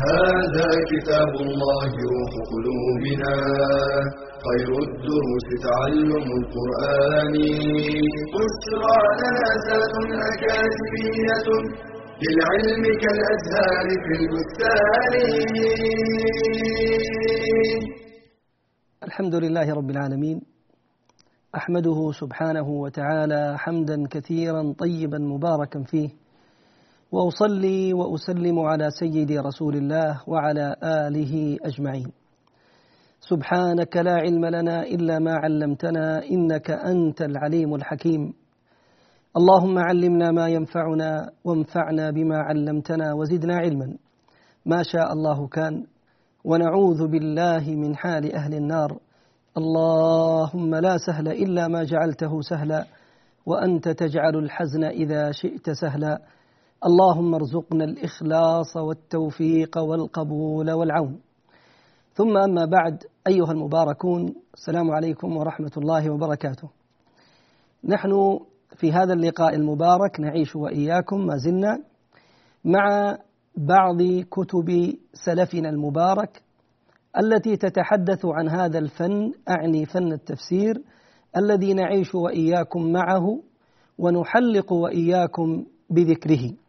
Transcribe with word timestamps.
هذا 0.00 0.68
كتاب 0.92 1.32
الله 1.46 1.90
روح 2.12 2.32
قلوبنا 2.52 3.34
خير 4.46 4.70
الدروس 4.88 5.46
تعلم 5.66 6.26
القرآن. 6.40 7.34
بشرى 8.34 8.98
لنا 9.20 9.48
زاد 9.66 9.94
أكاديمية 10.30 11.48
للعلم 12.22 12.84
كالأزهار 13.02 13.86
في 14.04 14.12
البستان. 14.20 15.14
الحمد 19.04 19.34
لله 19.34 19.74
رب 19.74 19.90
العالمين 19.90 20.40
أحمده 21.56 22.12
سبحانه 22.12 22.68
وتعالى 22.68 23.54
حمدا 23.58 24.06
كثيرا 24.10 24.74
طيبا 24.78 25.18
مباركا 25.18 25.82
فيه 25.90 26.21
وأصلي 27.12 27.92
وأسلم 27.92 28.58
على 28.58 28.90
سيدي 28.90 29.38
رسول 29.38 29.76
الله 29.76 30.20
وعلى 30.26 30.76
آله 30.82 31.58
أجمعين. 31.64 32.12
سبحانك 33.20 33.96
لا 33.96 34.14
علم 34.14 34.44
لنا 34.46 34.82
إلا 34.82 35.18
ما 35.18 35.34
علمتنا 35.34 36.24
إنك 36.30 36.70
أنت 36.70 37.22
العليم 37.22 37.74
الحكيم. 37.74 38.32
اللهم 39.36 39.78
علمنا 39.78 40.30
ما 40.30 40.48
ينفعنا 40.48 41.30
وانفعنا 41.44 42.10
بما 42.10 42.38
علمتنا 42.38 43.12
وزدنا 43.12 43.56
علما. 43.56 43.96
ما 44.66 44.82
شاء 44.82 45.12
الله 45.12 45.48
كان. 45.48 45.84
ونعوذ 46.44 47.08
بالله 47.08 47.64
من 47.70 47.96
حال 47.96 48.34
أهل 48.34 48.54
النار. 48.54 48.98
اللهم 49.58 50.74
لا 50.74 50.96
سهل 50.96 51.28
إلا 51.28 51.68
ما 51.68 51.84
جعلته 51.84 52.40
سهلا. 52.40 52.84
وأنت 53.46 53.88
تجعل 53.88 54.36
الحزن 54.36 54.84
إذا 54.84 55.30
شئت 55.30 55.70
سهلا. 55.70 56.18
اللهم 56.86 57.34
ارزقنا 57.34 57.84
الإخلاص 57.84 58.76
والتوفيق 58.76 59.78
والقبول 59.78 60.70
والعون. 60.70 61.20
ثم 62.14 62.36
أما 62.36 62.64
بعد 62.64 63.04
أيها 63.26 63.52
المباركون 63.52 64.34
السلام 64.54 64.90
عليكم 64.90 65.36
ورحمة 65.36 65.70
الله 65.76 66.10
وبركاته. 66.10 66.68
نحن 67.84 68.40
في 68.76 68.92
هذا 68.92 69.12
اللقاء 69.12 69.54
المبارك 69.54 70.20
نعيش 70.20 70.56
وإياكم 70.56 71.26
ما 71.26 71.36
زلنا 71.36 71.78
مع 72.64 73.16
بعض 73.56 74.02
كتب 74.30 74.94
سلفنا 75.12 75.68
المبارك 75.68 76.42
التي 77.18 77.56
تتحدث 77.56 78.26
عن 78.26 78.48
هذا 78.48 78.78
الفن 78.78 79.32
أعني 79.48 79.86
فن 79.86 80.12
التفسير 80.12 80.82
الذي 81.36 81.74
نعيش 81.74 82.14
وإياكم 82.14 82.92
معه 82.92 83.40
ونحلق 83.98 84.72
وإياكم 84.72 85.64
بذكره. 85.90 86.61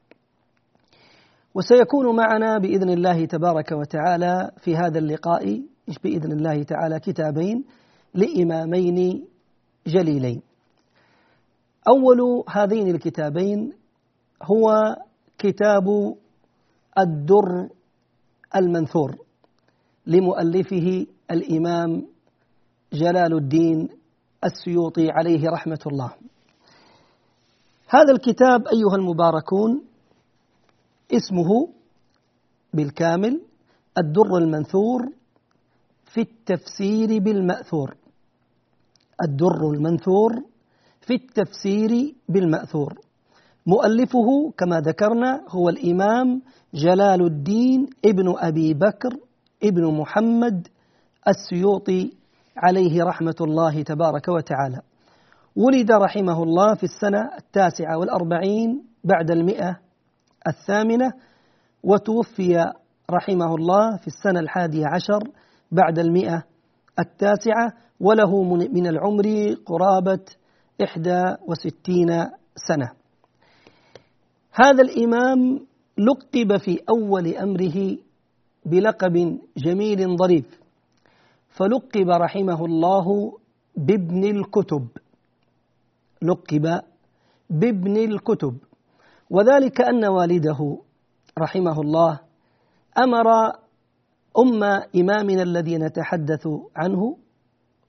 وسيكون 1.56 2.16
معنا 2.16 2.58
بإذن 2.58 2.90
الله 2.90 3.26
تبارك 3.26 3.72
وتعالى 3.72 4.52
في 4.58 4.76
هذا 4.76 5.00
اللقاء 5.00 5.62
بإذن 6.04 6.32
الله 6.32 6.64
تعالى 6.64 7.00
كتابين 7.00 7.66
لإمامين 8.14 9.26
جليلين. 9.88 10.42
أول 11.88 12.44
هذين 12.50 12.88
الكتابين 12.88 13.74
هو 14.44 14.96
كتاب 15.38 16.16
الدر 17.00 17.70
المنثور 18.56 19.16
لمؤلفه 20.08 21.06
الإمام 21.32 22.08
جلال 22.94 23.34
الدين 23.34 23.90
السيوطي 24.44 25.12
عليه 25.12 25.50
رحمة 25.50 25.80
الله. 25.88 26.14
هذا 27.90 28.12
الكتاب 28.12 28.68
أيها 28.68 28.96
المباركون 28.96 29.93
اسمه 31.12 31.70
بالكامل 32.74 33.42
الدر 33.98 34.38
المنثور 34.38 35.02
في 36.06 36.22
التفسير 36.22 37.20
بالمأثور. 37.20 37.96
الدر 39.28 39.70
المنثور 39.74 40.32
في 41.02 41.14
التفسير 41.14 42.16
بالمأثور. 42.30 42.94
مؤلفه 43.66 44.52
كما 44.58 44.80
ذكرنا 44.80 45.42
هو 45.50 45.70
الإمام 45.70 46.42
جلال 46.74 47.26
الدين 47.26 47.88
ابن 48.06 48.34
أبي 48.38 48.74
بكر 48.74 49.18
ابن 49.64 49.94
محمد 49.94 50.68
السيوطي 51.28 52.12
عليه 52.58 53.04
رحمة 53.04 53.36
الله 53.42 53.82
تبارك 53.82 54.28
وتعالى. 54.28 54.82
ولد 55.56 55.92
رحمه 55.92 56.44
الله 56.44 56.76
في 56.76 56.84
السنة 56.84 57.30
التاسعة 57.38 57.98
والأربعين 57.98 58.84
بعد 59.04 59.32
المئة 59.32 59.83
الثامنة 60.48 61.12
وتوفي 61.84 62.72
رحمه 63.12 63.56
الله 63.56 63.98
في 63.98 64.08
السنة 64.08 64.40
الحادية 64.40 64.86
عشر 64.94 65.20
بعد 65.72 66.00
المئة 66.00 66.44
التاسعة 67.00 67.74
وله 68.00 68.44
من 68.74 68.88
العمر 68.88 69.56
قرابة 69.66 70.26
إحدى 70.84 71.24
وستين 71.48 72.08
سنة. 72.68 72.92
هذا 74.54 74.82
الإمام 74.82 75.60
لقب 75.98 76.58
في 76.58 76.80
أول 76.90 77.36
أمره 77.36 77.98
بلقب 78.66 79.40
جميل 79.58 80.18
ظريف 80.18 80.60
فلقب 81.50 82.10
رحمه 82.10 82.66
الله 82.66 83.38
بابن 83.78 84.24
الكتب. 84.24 84.88
لقب 86.22 86.82
بابن 87.50 87.98
الكتب. 87.98 88.58
وذلك 89.30 89.82
أن 89.82 90.06
والده 90.06 90.78
رحمه 91.40 91.82
الله 91.82 92.20
أمر 92.98 93.28
أم 94.38 94.64
إمامنا 94.96 95.42
الذي 95.42 95.78
نتحدث 95.78 96.48
عنه 96.76 97.18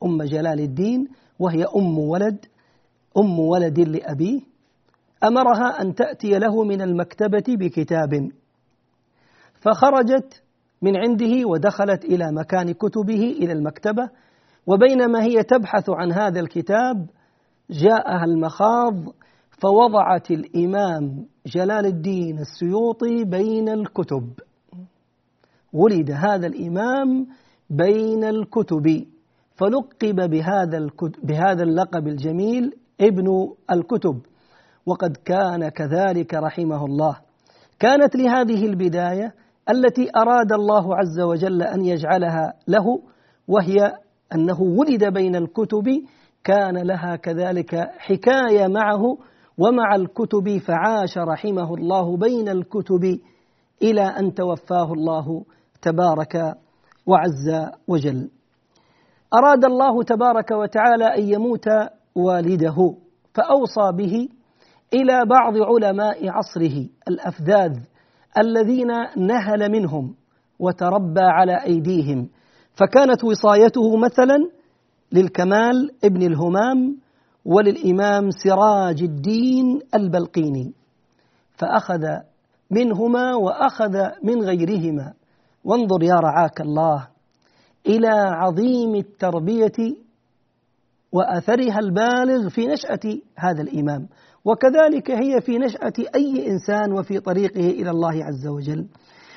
أم 0.04 0.22
جلال 0.22 0.60
الدين 0.60 1.08
وهي 1.38 1.64
أم 1.76 1.98
ولد 1.98 2.46
أم 3.18 3.38
ولد 3.38 3.80
لأبيه 3.80 4.40
أمرها 5.24 5.82
أن 5.82 5.94
تأتي 5.94 6.38
له 6.38 6.64
من 6.64 6.82
المكتبة 6.82 7.44
بكتاب. 7.48 8.30
فخرجت 9.54 10.42
من 10.82 10.96
عنده 10.96 11.48
ودخلت 11.48 12.04
إلى 12.04 12.32
مكان 12.32 12.72
كتبه 12.72 13.36
إلى 13.40 13.52
المكتبة 13.52 14.10
وبينما 14.66 15.22
هي 15.22 15.42
تبحث 15.42 15.90
عن 15.90 16.12
هذا 16.12 16.40
الكتاب 16.40 17.10
جاءها 17.70 18.24
المخاض 18.24 18.94
فوضعت 19.58 20.30
الإمام 20.30 21.26
جلال 21.46 21.86
الدين 21.86 22.38
السيوطي 22.38 23.24
بين 23.24 23.68
الكتب. 23.68 24.30
ولد 25.72 26.10
هذا 26.10 26.46
الإمام 26.46 27.26
بين 27.70 28.24
الكتب. 28.24 29.04
فلقب 29.56 30.30
بهذا 30.30 30.78
الكتب 30.78 31.26
بهذا 31.26 31.62
اللقب 31.62 32.08
الجميل 32.08 32.72
ابن 33.00 33.54
الكتب. 33.70 34.20
وقد 34.86 35.16
كان 35.24 35.68
كذلك 35.68 36.34
رحمه 36.34 36.84
الله. 36.84 37.16
كانت 37.78 38.16
لهذه 38.16 38.66
البداية 38.66 39.34
التي 39.70 40.10
أراد 40.16 40.52
الله 40.52 40.96
عز 40.96 41.20
وجل 41.20 41.62
أن 41.62 41.84
يجعلها 41.84 42.52
له 42.68 43.02
وهي 43.48 43.92
أنه 44.34 44.60
ولد 44.62 45.04
بين 45.04 45.36
الكتب. 45.36 46.02
كان 46.44 46.78
لها 46.78 47.16
كذلك 47.16 47.90
حكاية 47.98 48.66
معه 48.66 49.16
ومع 49.58 49.94
الكتب 49.94 50.58
فعاش 50.58 51.18
رحمه 51.18 51.74
الله 51.74 52.16
بين 52.16 52.48
الكتب 52.48 53.18
إلى 53.82 54.02
أن 54.02 54.34
توفاه 54.34 54.92
الله 54.92 55.44
تبارك 55.82 56.54
وعز 57.06 57.70
وجل. 57.88 58.30
أراد 59.34 59.64
الله 59.64 60.02
تبارك 60.02 60.50
وتعالى 60.50 61.04
أن 61.04 61.22
يموت 61.22 61.66
والده 62.14 62.76
فأوصى 63.34 63.92
به 63.96 64.28
إلى 64.94 65.24
بعض 65.26 65.54
علماء 65.56 66.28
عصره 66.28 66.86
الأفذاذ 67.08 67.78
الذين 68.38 68.88
نهل 69.16 69.72
منهم 69.72 70.14
وتربى 70.58 71.20
على 71.20 71.62
أيديهم 71.66 72.28
فكانت 72.74 73.24
وصايته 73.24 73.96
مثلا 73.96 74.38
للكمال 75.12 75.90
ابن 76.04 76.22
الهمام 76.22 76.96
وللإمام 77.44 78.30
سراج 78.30 79.02
الدين 79.02 79.80
البلقيني 79.94 80.72
فأخذ 81.56 82.04
منهما 82.70 83.34
وأخذ 83.34 83.96
من 84.22 84.42
غيرهما. 84.42 85.12
وانظر 85.64 86.02
يا 86.02 86.14
رعاك 86.14 86.60
الله 86.60 87.08
إلى 87.86 88.08
عظيم 88.08 88.94
التربية 88.94 89.96
وأثرها 91.12 91.78
البالغ 91.78 92.48
في 92.48 92.66
نشأة 92.66 93.18
هذا 93.36 93.62
الإمام. 93.62 94.08
وكذلك 94.44 95.10
هي 95.10 95.40
في 95.40 95.58
نشأة 95.58 95.92
أي 96.14 96.50
إنسان 96.50 96.92
وفي 96.92 97.20
طريقه 97.20 97.70
إلى 97.70 97.90
الله 97.90 98.24
عز 98.24 98.46
وجل. 98.46 98.86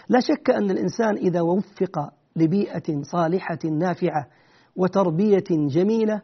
لا 0.09 0.19
شك 0.19 0.49
أن 0.49 0.71
الإنسان 0.71 1.15
إذا 1.17 1.41
وفق 1.41 2.09
لبيئة 2.35 3.01
صالحة 3.01 3.59
نافعة 3.65 4.27
وتربية 4.75 5.49
جميلة 5.49 6.21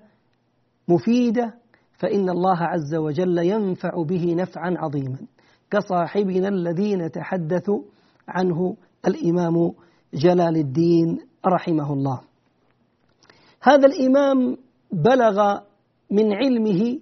مفيدة 0.87 1.62
فإن 1.97 2.29
الله 2.29 2.57
عز 2.57 2.95
وجل 2.95 3.37
ينفع 3.37 4.03
به 4.03 4.35
نفعا 4.35 4.75
عظيما. 4.77 5.17
كصاحبنا 5.71 6.47
الذي 6.47 6.95
نتحدث 6.95 7.71
عنه 8.27 8.75
الإمام 9.07 9.71
جلال 10.13 10.57
الدين 10.57 11.19
رحمه 11.45 11.93
الله. 11.93 12.21
هذا 13.61 13.87
الإمام 13.87 14.57
بلغ 14.91 15.59
من 16.11 16.33
علمه 16.33 16.99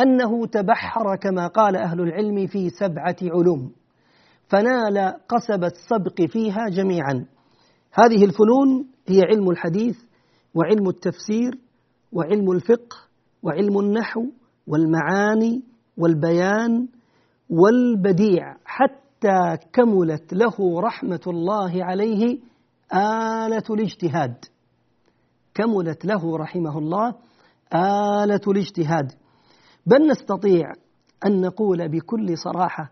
أنه 0.00 0.46
تبحر 0.46 1.16
كما 1.16 1.46
قال 1.46 1.76
أهل 1.76 2.00
العلم 2.00 2.46
في 2.46 2.70
سبعة 2.70 3.16
علوم 3.22 3.72
فنال 4.48 5.14
قصب 5.28 5.64
السبق 5.64 6.22
فيها 6.32 6.68
جميعا. 6.68 7.26
هذه 7.92 8.24
الفنون 8.24 8.86
هي 9.08 9.20
علم 9.22 9.50
الحديث 9.50 9.98
وعلم 10.54 10.88
التفسير 10.88 11.58
وعلم 12.12 12.52
الفقه 12.52 12.96
وعلم 13.46 13.78
النحو 13.78 14.24
والمعاني 14.66 15.62
والبيان 15.98 16.88
والبديع 17.50 18.56
حتى 18.64 19.56
كملت 19.72 20.32
له 20.34 20.80
رحمة 20.80 21.20
الله 21.26 21.84
عليه 21.84 22.38
آلة 22.94 23.62
الاجتهاد. 23.70 24.34
كملت 25.54 26.04
له 26.04 26.36
رحمه 26.36 26.78
الله 26.78 27.14
آلة 27.74 28.40
الاجتهاد. 28.48 29.12
بل 29.86 30.06
نستطيع 30.10 30.72
أن 31.26 31.40
نقول 31.40 31.88
بكل 31.88 32.38
صراحة 32.38 32.90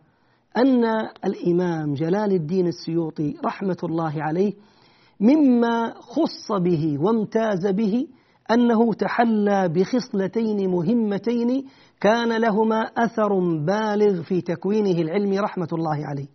أن 0.56 0.85
الإمام 1.25 1.95
جلال 1.95 2.33
الدين 2.33 2.67
السيوطي 2.67 3.35
رحمة 3.45 3.77
الله 3.85 4.23
عليه 4.23 4.53
مما 5.21 5.95
خص 6.01 6.53
به 6.62 6.99
وامتاز 7.01 7.67
به 7.67 8.06
أنه 8.50 8.93
تحلى 8.94 9.69
بخصلتين 9.69 10.70
مهمتين 10.70 11.64
كان 12.00 12.37
لهما 12.37 12.81
أثر 12.81 13.38
بالغ 13.67 14.23
في 14.23 14.41
تكوينه 14.41 15.02
العلمي 15.02 15.38
رحمة 15.38 15.69
الله 15.73 16.06
عليه. 16.06 16.26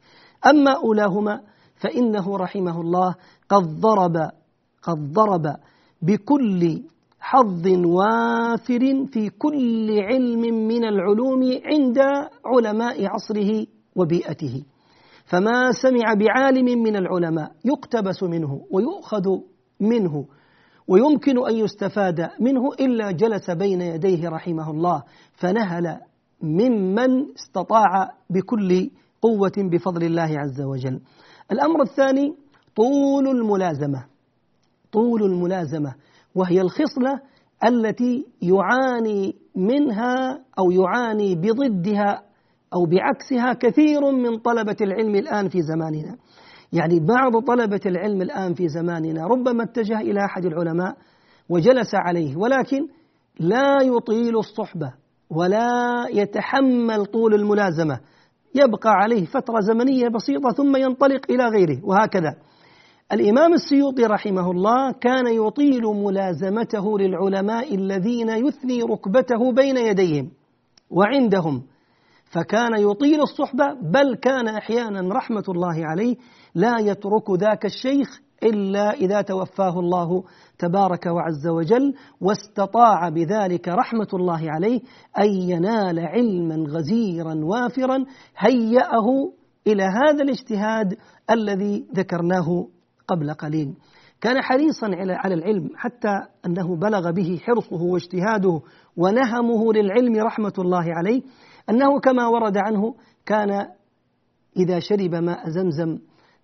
أما 0.47 0.71
أولاهما 0.71 1.41
فإنه 1.75 2.37
رحمه 2.37 2.81
الله 2.81 3.15
قد 3.49 3.79
ضرب 3.79 4.29
قد 4.83 5.13
ضرب 5.13 5.55
بكل 6.01 6.81
حظ 7.19 7.67
وافر 7.67 9.05
في 9.13 9.29
كل 9.29 9.99
علم 9.99 10.67
من 10.67 10.83
العلوم 10.85 11.59
عند 11.65 11.99
علماء 12.45 13.05
عصره 13.05 13.65
وبيئته. 13.95 14.63
فما 15.25 15.71
سمع 15.71 16.13
بعالم 16.13 16.83
من 16.83 16.95
العلماء 16.95 17.51
يقتبس 17.65 18.23
منه 18.23 18.61
ويؤخذ 18.71 19.25
منه 19.79 20.25
ويمكن 20.89 21.47
أن 21.47 21.55
يستفاد 21.55 22.29
منه 22.39 22.73
إلا 22.79 23.11
جلس 23.11 23.51
بين 23.51 23.81
يديه 23.81 24.29
رحمه 24.29 24.71
الله 24.71 25.03
فنهل 25.33 25.97
ممن 26.41 27.33
استطاع 27.35 28.11
بكل 28.29 28.89
قوة 29.21 29.51
بفضل 29.57 30.03
الله 30.03 30.39
عز 30.39 30.61
وجل. 30.61 30.99
الأمر 31.51 31.81
الثاني 31.81 32.33
طول 32.75 33.27
الملازمة. 33.27 34.05
طول 34.91 35.23
الملازمة 35.23 35.95
وهي 36.35 36.61
الخصلة 36.61 37.19
التي 37.63 38.25
يعاني 38.41 39.35
منها 39.55 40.39
أو 40.59 40.71
يعاني 40.71 41.35
بضدها 41.35 42.21
أو 42.73 42.85
بعكسها 42.85 43.53
كثير 43.53 44.11
من 44.11 44.37
طلبة 44.37 44.75
العلم 44.81 45.15
الآن 45.15 45.49
في 45.49 45.61
زماننا. 45.61 46.17
يعني 46.73 46.99
بعض 46.99 47.43
طلبة 47.43 47.79
العلم 47.85 48.21
الآن 48.21 48.53
في 48.53 48.67
زماننا 48.67 49.27
ربما 49.27 49.63
اتجه 49.63 50.01
إلى 50.01 50.25
أحد 50.25 50.45
العلماء 50.45 50.95
وجلس 51.49 51.95
عليه 51.95 52.37
ولكن 52.37 52.87
لا 53.39 53.77
يطيل 53.81 54.37
الصحبة 54.37 54.93
ولا 55.29 56.05
يتحمل 56.13 57.05
طول 57.05 57.33
الملازمة. 57.33 57.99
يبقى 58.55 58.89
عليه 58.91 59.25
فترة 59.25 59.59
زمنية 59.59 60.07
بسيطة 60.07 60.49
ثم 60.49 60.75
ينطلق 60.75 61.21
إلى 61.31 61.43
غيره 61.47 61.79
وهكذا. 61.83 62.35
الإمام 63.13 63.53
السيوطي 63.53 64.03
رحمه 64.05 64.51
الله 64.51 64.91
كان 64.91 65.27
يطيل 65.27 65.83
ملازمته 65.83 66.99
للعلماء 66.99 67.75
الذين 67.75 68.29
يثني 68.29 68.81
ركبته 68.83 69.51
بين 69.51 69.77
يديهم 69.77 70.31
وعندهم 70.89 71.63
فكان 72.31 72.73
يطيل 72.79 73.21
الصحبة 73.21 73.65
بل 73.81 74.15
كان 74.15 74.47
أحيانا 74.47 75.13
رحمة 75.15 75.43
الله 75.49 75.85
عليه 75.85 76.15
لا 76.55 76.79
يترك 76.79 77.31
ذاك 77.31 77.65
الشيخ 77.65 78.21
إلا 78.43 78.91
إذا 78.91 79.21
توفاه 79.21 79.79
الله 79.79 80.23
تبارك 80.59 81.05
وعز 81.05 81.47
وجل 81.47 81.93
واستطاع 82.21 83.09
بذلك 83.09 83.67
رحمة 83.67 84.07
الله 84.13 84.51
عليه 84.51 84.81
أن 85.19 85.29
ينال 85.29 85.99
علما 85.99 86.55
غزيرا 86.69 87.35
وافرا 87.43 88.05
هيأه 88.37 89.33
إلى 89.67 89.83
هذا 89.83 90.23
الاجتهاد 90.23 90.97
الذي 91.31 91.85
ذكرناه 91.95 92.67
قبل 93.07 93.33
قليل. 93.33 93.73
كان 94.21 94.41
حريصا 94.41 94.89
على 94.95 95.33
العلم 95.33 95.69
حتى 95.75 96.17
أنه 96.45 96.75
بلغ 96.75 97.11
به 97.11 97.39
حرصه 97.43 97.83
واجتهاده 97.83 98.61
ونهمه 98.97 99.73
للعلم 99.73 100.15
رحمة 100.15 100.53
الله 100.59 100.85
عليه 100.93 101.21
أنه 101.69 101.99
كما 101.99 102.27
ورد 102.27 102.57
عنه 102.57 102.95
كان 103.25 103.67
إذا 104.57 104.79
شرب 104.79 105.15
ماء 105.15 105.49
زمزم 105.49 105.99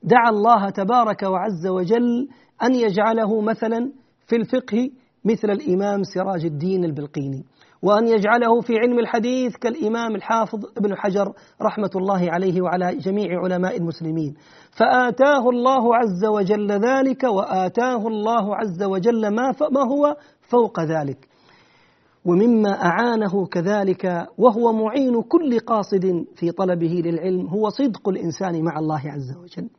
دعا 0.05 0.29
الله 0.29 0.69
تبارك 0.69 1.23
وعز 1.23 1.67
وجل 1.67 2.27
أن 2.63 2.75
يجعله 2.75 3.41
مثلا 3.41 3.91
في 4.27 4.35
الفقه 4.35 4.89
مثل 5.25 5.49
الإمام 5.51 6.03
سراج 6.03 6.45
الدين 6.45 6.83
البلقيني 6.85 7.45
وأن 7.83 8.07
يجعله 8.07 8.61
في 8.61 8.73
علم 8.77 8.99
الحديث 8.99 9.55
كالإمام 9.55 10.15
الحافظ 10.15 10.65
ابن 10.77 10.95
حجر 10.95 11.33
رحمة 11.61 11.89
الله 11.95 12.31
عليه 12.31 12.61
وعلى 12.61 12.95
جميع 12.95 13.39
علماء 13.43 13.77
المسلمين. 13.77 14.35
فآتاه 14.71 15.49
الله 15.49 15.95
عز 15.95 16.25
وجل 16.25 16.71
ذلك 16.71 17.23
وآتاه 17.23 18.07
الله 18.07 18.55
عز 18.55 18.83
وجل 18.83 19.27
ما, 19.27 19.55
ما 19.71 19.83
هو 19.83 20.15
فوق 20.41 20.79
ذلك. 20.79 21.27
ومما 22.25 22.85
أعانه 22.85 23.45
كذلك 23.45 24.27
وهو 24.37 24.73
معين 24.73 25.21
كل 25.21 25.59
قاصد 25.59 26.25
في 26.35 26.51
طلبه 26.51 27.01
للعلم 27.05 27.47
هو 27.47 27.69
صدق 27.69 28.09
الإنسان 28.09 28.63
مع 28.63 28.79
الله 28.79 29.01
عز 29.05 29.37
وجل. 29.43 29.69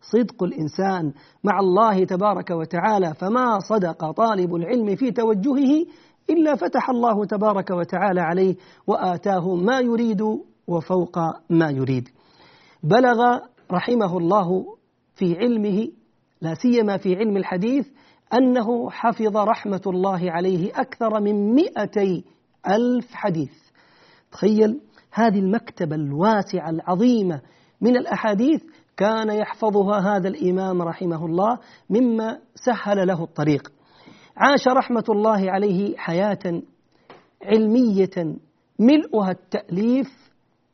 صدق 0.00 0.42
الإنسان 0.42 1.12
مع 1.44 1.60
الله 1.60 2.04
تبارك 2.04 2.50
وتعالى 2.50 3.14
فما 3.14 3.58
صدق 3.58 4.10
طالب 4.10 4.54
العلم 4.54 4.96
في 4.96 5.10
توجهه 5.10 5.86
إلا 6.30 6.54
فتح 6.54 6.90
الله 6.90 7.24
تبارك 7.24 7.70
وتعالى 7.70 8.20
عليه 8.20 8.56
وآتاه 8.86 9.54
ما 9.54 9.80
يريد 9.80 10.22
وفوق 10.66 11.18
ما 11.50 11.70
يريد. 11.70 12.08
بلغ 12.82 13.38
رحمه 13.72 14.18
الله 14.18 14.76
في 15.14 15.38
علمه 15.38 15.88
لا 16.40 16.54
سيما 16.54 16.96
في 16.96 17.16
علم 17.16 17.36
الحديث 17.36 17.86
أنه 18.34 18.90
حفظ 18.90 19.36
رحمة 19.36 19.82
الله 19.86 20.30
عليه 20.30 20.70
أكثر 20.74 21.20
من 21.20 21.54
مئتي 21.54 22.24
ألف 22.68 23.14
حديث. 23.14 23.52
تخيل 24.32 24.80
هذه 25.12 25.38
المكتبة 25.38 25.96
الواسعة 25.96 26.70
العظيمة 26.70 27.40
من 27.80 27.96
الأحاديث 27.96 28.62
كان 28.98 29.30
يحفظها 29.30 30.16
هذا 30.16 30.28
الإمام 30.28 30.82
رحمه 30.82 31.26
الله 31.26 31.58
مما 31.90 32.38
سهل 32.54 33.06
له 33.06 33.24
الطريق. 33.24 33.72
عاش 34.36 34.68
رحمة 34.68 35.04
الله 35.08 35.50
عليه 35.50 35.96
حياة 35.96 36.62
علمية 37.42 38.36
ملؤها 38.78 39.30
التأليف 39.30 40.08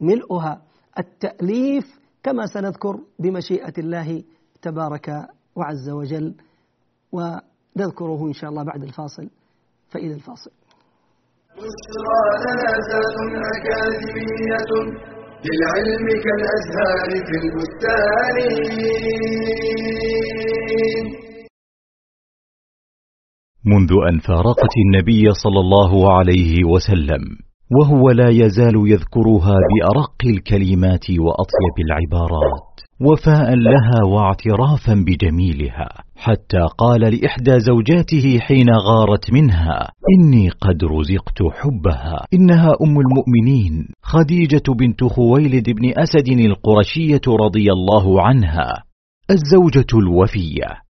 ملؤها 0.00 0.62
التأليف 0.98 1.84
كما 2.22 2.46
سنذكر 2.46 2.98
بمشيئة 3.18 3.72
الله 3.78 4.22
تبارك 4.62 5.08
وعز 5.56 5.90
وجل 5.90 6.34
ونذكره 7.12 8.26
إن 8.26 8.32
شاء 8.32 8.50
الله 8.50 8.64
بعد 8.64 8.82
الفاصل 8.82 9.28
فإلى 9.88 10.14
الفاصل. 10.14 10.50
بشرى 11.56 12.20
أكاديمية 13.56 15.13
للعلم 15.48 16.06
كالأزهار 16.24 17.08
في 17.26 17.34
البستان. 17.42 18.36
منذ 23.66 23.90
أن 24.08 24.18
فارقت 24.18 24.74
النبي 24.84 25.24
صلى 25.42 25.60
الله 25.60 26.12
عليه 26.16 26.64
وسلم 26.64 27.22
وهو 27.76 28.10
لا 28.10 28.28
يزال 28.28 28.76
يذكرها 28.92 29.56
بأرق 29.70 30.20
الكلمات 30.26 31.06
وأطيب 31.24 31.76
العبارات. 31.86 32.74
وفاء 33.00 33.54
لها 33.54 34.04
واعترافا 34.04 34.94
بجميلها 35.06 35.88
حتى 36.16 36.60
قال 36.78 37.00
لإحدى 37.00 37.60
زوجاته 37.60 38.38
حين 38.40 38.70
غارت 38.70 39.32
منها 39.32 39.90
إني 40.14 40.48
قد 40.48 40.84
رزقت 40.84 41.42
حبها. 41.52 42.26
إنها 42.34 42.72
أم 42.82 42.96
المؤمنين. 43.00 43.88
خديجة 44.02 44.62
بنت 44.78 45.04
خويلد 45.04 45.70
بن 45.70 45.92
أسد 45.96 46.28
القرشية 46.28 47.20
رضي 47.28 47.72
الله 47.72 48.22
عنها. 48.22 48.84
الزوجة 49.30 49.98
الوفية. 49.98 50.84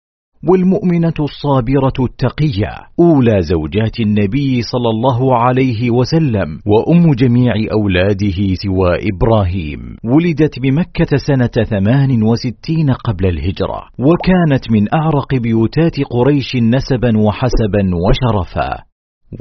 والمؤمنة 0.49 1.13
الصابرة 1.19 1.97
التقية 1.99 2.73
أولى 2.99 3.41
زوجات 3.41 3.99
النبي 3.99 4.61
صلى 4.61 4.89
الله 4.89 5.37
عليه 5.37 5.91
وسلم 5.91 6.49
وأم 6.71 7.13
جميع 7.13 7.53
أولاده 7.71 8.39
سوى 8.63 8.91
إبراهيم. 9.11 9.79
ولدت 10.13 10.59
بمكة 10.59 11.17
سنة 11.27 11.63
ثمان 11.65 12.23
وستين 12.23 12.91
قبل 12.91 13.25
الهجرة 13.25 13.81
وكانت 13.99 14.71
من 14.71 14.93
أعرق 14.93 15.35
بيوتات 15.35 15.95
قريش 16.11 16.55
نسبا 16.55 17.11
وحسبا 17.25 17.83
وشرفا. 18.03 18.71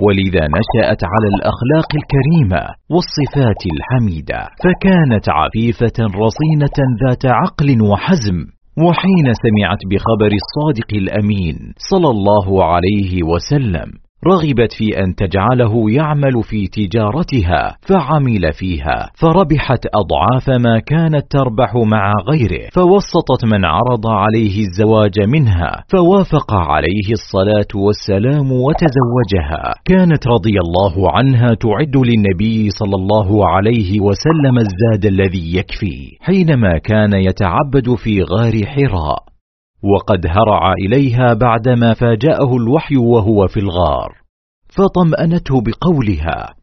ولذا 0.05 0.45
نشأت 0.59 1.01
على 1.13 1.29
الأخلاق 1.35 1.91
الكريمة 2.01 2.63
والصفات 2.91 3.63
الحميدة 3.75 4.41
فكانت 4.65 5.27
عفيفة 5.29 5.99
رصينة 6.25 6.79
ذات 7.03 7.27
عقل 7.27 7.83
وحزم. 7.83 8.62
وحين 8.79 9.27
سمعت 9.45 9.79
بخبر 9.91 10.33
الصادق 10.43 10.91
الأمين 10.95 11.57
صلى 11.91 12.11
الله 12.11 12.65
عليه 12.65 13.23
وسلم 13.23 13.93
رغبت 14.27 14.73
في 14.73 14.87
أن 14.99 15.15
تجعله 15.15 15.91
يعمل 15.91 16.43
في 16.43 16.67
تجارتها 16.67 17.77
فعمل 17.89 18.53
فيها. 18.53 19.11
فربحت 19.15 19.87
أضعاف 19.95 20.61
ما 20.61 20.79
كانت 20.79 21.31
تربح 21.31 21.75
مع 21.75 22.13
غيره. 22.31 22.69
فوسطت 22.73 23.45
من 23.45 23.65
عرض 23.65 24.07
عليه 24.07 24.61
الزواج 24.67 25.21
منها. 25.35 25.85
فوافق 25.89 26.55
عليه 26.55 27.09
الصلاة 27.13 27.73
والسلام 27.75 28.53
وتزوجها. 28.53 29.75
كانت 29.85 30.27
رضي 30.27 30.57
الله 30.67 31.11
عنها 31.11 31.55
تعد 31.55 31.97
للنبي 31.97 32.71
صلى 32.71 32.95
الله 32.95 33.49
عليه 33.49 34.01
وسلم 34.01 34.59
الزاد 34.59 35.05
الذي 35.07 35.57
يكفي 35.57 36.17
حينما 36.21 36.79
كان 36.79 37.13
يتعبد 37.13 37.95
في 37.95 38.23
غار 38.23 38.67
حراء. 38.67 39.32
وقد 39.83 40.27
هرع 40.27 40.73
إليها 40.73 41.35
بعدما 41.35 41.95
فاجأه 41.95 42.57
الوحي 42.57 42.97
وهو 42.97 43.47
في 43.47 43.61
الغار 43.61 44.13
فطمأنته 44.69 45.55
بقولها 45.61 46.55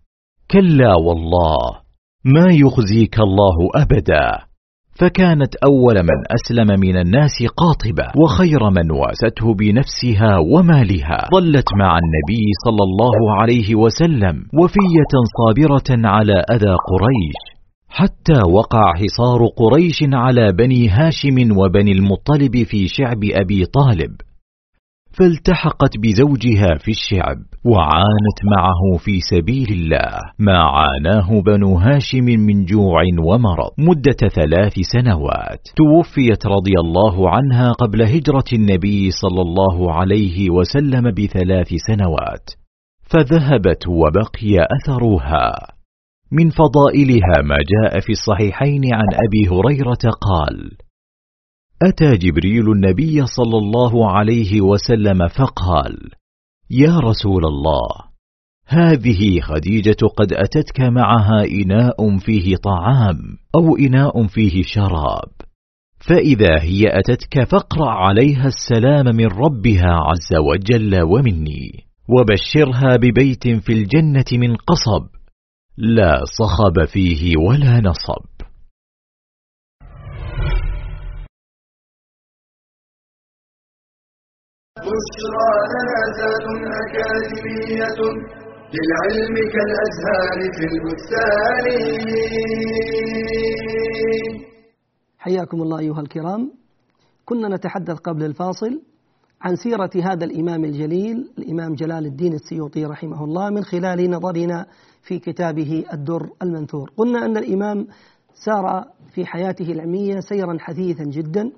كلا 0.51 0.95
والله 0.95 1.79
ما 2.25 2.45
يخزيك 2.51 3.19
الله 3.19 3.57
أبدا. 3.75 4.29
فكانت 4.99 5.55
أول 5.55 5.95
من 5.95 6.19
أسلم 6.37 6.79
من 6.79 6.97
الناس 6.97 7.31
قاطبة 7.57 8.07
وخير 8.23 8.69
من 8.69 8.91
واسته 8.91 9.53
بنفسها 9.53 10.37
ومالها. 10.37 11.27
ظلت 11.35 11.69
مع 11.79 11.97
النبي 12.03 12.45
صلى 12.65 12.83
الله 12.83 13.41
عليه 13.41 13.75
وسلم 13.75 14.35
وفية 14.63 15.13
صابرة 15.39 16.07
على 16.09 16.43
أذى 16.51 16.75
قريش. 16.91 17.58
حتى 17.89 18.39
وقع 18.53 18.93
حصار 18.93 19.39
قريش 19.57 19.99
على 20.13 20.51
بني 20.51 20.89
هاشم 20.89 21.57
وبني 21.57 21.91
المطلب 21.91 22.63
في 22.63 22.87
شعب 22.87 23.23
أبي 23.23 23.65
طالب 23.65 24.15
فالتحقت 25.11 25.97
بزوجها 25.97 26.77
في 26.77 26.91
الشعب 26.91 27.37
وعانت 27.65 28.39
معه 28.55 28.97
في 28.97 29.19
سبيل 29.19 29.67
الله 29.71 30.19
ما 30.39 30.57
عاناه 30.57 31.41
بنو 31.41 31.77
هاشم 31.77 32.25
من 32.25 32.65
جوع 32.65 33.01
ومرض 33.19 33.71
مدة 33.77 34.29
ثلاث 34.35 34.73
سنوات. 34.79 35.67
توفيت 35.75 36.45
رضي 36.45 36.73
الله 36.83 37.29
عنها 37.29 37.71
قبل 37.71 38.01
هجرة 38.01 38.49
النبي 38.53 39.11
صلى 39.11 39.41
الله 39.41 39.93
عليه 39.93 40.49
وسلم 40.49 41.11
بثلاث 41.11 41.73
سنوات 41.87 42.49
فذهبت 43.01 43.87
وبقي 43.87 44.65
أثرها. 44.77 45.78
من 46.31 46.49
فضائلها 46.49 47.41
ما 47.43 47.55
جاء 47.55 47.99
في 47.99 48.11
الصحيحين 48.11 48.81
عن 48.93 49.07
أبي 49.13 49.47
هريرة 49.51 50.11
قال 50.21 50.71
أتى 51.81 52.17
جبريل 52.17 52.71
النبي 52.71 53.25
صلى 53.25 53.57
الله 53.57 54.11
عليه 54.11 54.61
وسلم 54.61 55.27
فقال 55.27 55.97
يا 56.71 56.99
رسول 56.99 57.45
الله 57.45 58.09
هذه 58.67 59.39
خديجة 59.39 59.97
قد 60.17 60.33
أتتك 60.33 60.81
معها 60.81 61.45
إناء 61.45 62.17
فيه 62.17 62.55
طعام 62.55 63.17
أو 63.55 63.75
إناء 63.75 64.27
فيه 64.27 64.63
شراب 64.63 65.31
فإذا 65.99 66.61
هي 66.61 66.99
أتتك 66.99 67.43
فاقرأ 67.43 67.89
عليها 67.89 68.47
السلام 68.47 69.15
من 69.15 69.25
ربها 69.25 69.91
عز 69.91 70.37
وجل 70.37 71.01
ومني 71.03 71.89
وبشرها 72.09 72.95
ببيت 72.95 73.47
في 73.47 73.73
الجنة 73.73 74.25
من 74.33 74.55
قصب 74.55 75.18
لا 75.81 76.23
صخب 76.39 76.85
فيه 76.85 77.37
ولا 77.37 77.79
نصب. 77.89 78.25
بشرى 84.77 85.51
لنا 85.71 85.99
أكاديمية 86.85 87.99
للعلم 88.73 89.35
كالأزهار 89.53 90.39
في 90.55 90.63
البستان. 90.71 91.65
حياكم 95.19 95.61
الله 95.61 95.79
أيها 95.79 96.01
الكرام. 96.01 96.53
كنا 97.25 97.55
نتحدث 97.55 97.97
قبل 97.99 98.25
الفاصل 98.25 98.81
عن 99.41 99.55
سيرة 99.55 99.89
هذا 99.95 100.25
الإمام 100.25 100.65
الجليل 100.65 101.31
الإمام 101.37 101.75
جلال 101.75 102.05
الدين 102.05 102.33
السيوطي 102.33 102.85
رحمه 102.85 103.23
الله 103.23 103.49
من 103.49 103.63
خلال 103.63 104.11
نظرنا 104.11 104.65
في 105.01 105.19
كتابه 105.19 105.85
الدر 105.93 106.29
المنثور. 106.41 106.91
قلنا 106.97 107.25
أن 107.25 107.37
الإمام 107.37 107.87
سار 108.33 108.85
في 109.13 109.25
حياته 109.25 109.71
العلمية 109.71 110.19
سيرا 110.19 110.57
حثيثا 110.59 111.03
جدا 111.03 111.51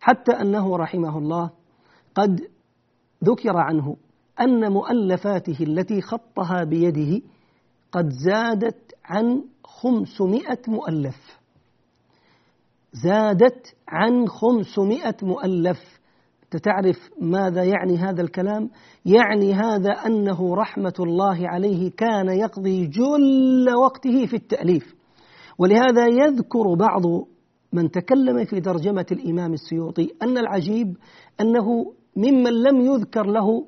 حتى 0.00 0.32
أنه 0.32 0.76
رحمه 0.76 1.18
الله 1.18 1.50
قد 2.14 2.40
ذكر 3.24 3.56
عنه 3.56 3.96
أن 4.40 4.72
مؤلفاته 4.72 5.56
التي 5.60 6.00
خطها 6.00 6.64
بيده 6.64 7.20
قد 7.92 8.08
زادت 8.10 8.94
عن 9.04 9.44
خمسمائة 9.64 10.58
مؤلف. 10.68 11.38
زادت 12.92 13.76
عن 13.88 14.28
خمسمائة 14.28 15.16
مؤلف. 15.22 16.03
تعرف 16.56 16.96
ماذا 17.20 17.64
يعني 17.64 17.96
هذا 17.96 18.22
الكلام؟ 18.22 18.70
يعني 19.04 19.54
هذا 19.54 19.90
أنه 19.90 20.54
رحمة 20.54 20.94
الله 21.00 21.48
عليه 21.48 21.90
كان 21.90 22.28
يقضي 22.28 22.86
جل 22.86 23.74
وقته 23.74 24.26
في 24.26 24.36
التأليف. 24.36 24.94
ولهذا 25.58 26.06
يذكر 26.06 26.74
بعض 26.74 27.02
من 27.72 27.90
تكلم 27.90 28.44
في 28.44 28.60
ترجمة 28.60 29.06
الإمام 29.12 29.52
السيوطي 29.52 30.08
أن 30.22 30.38
العجيب 30.38 30.96
أنه 31.40 31.92
ممن 32.16 32.62
لم 32.62 32.80
يذكر 32.80 33.26
له 33.26 33.66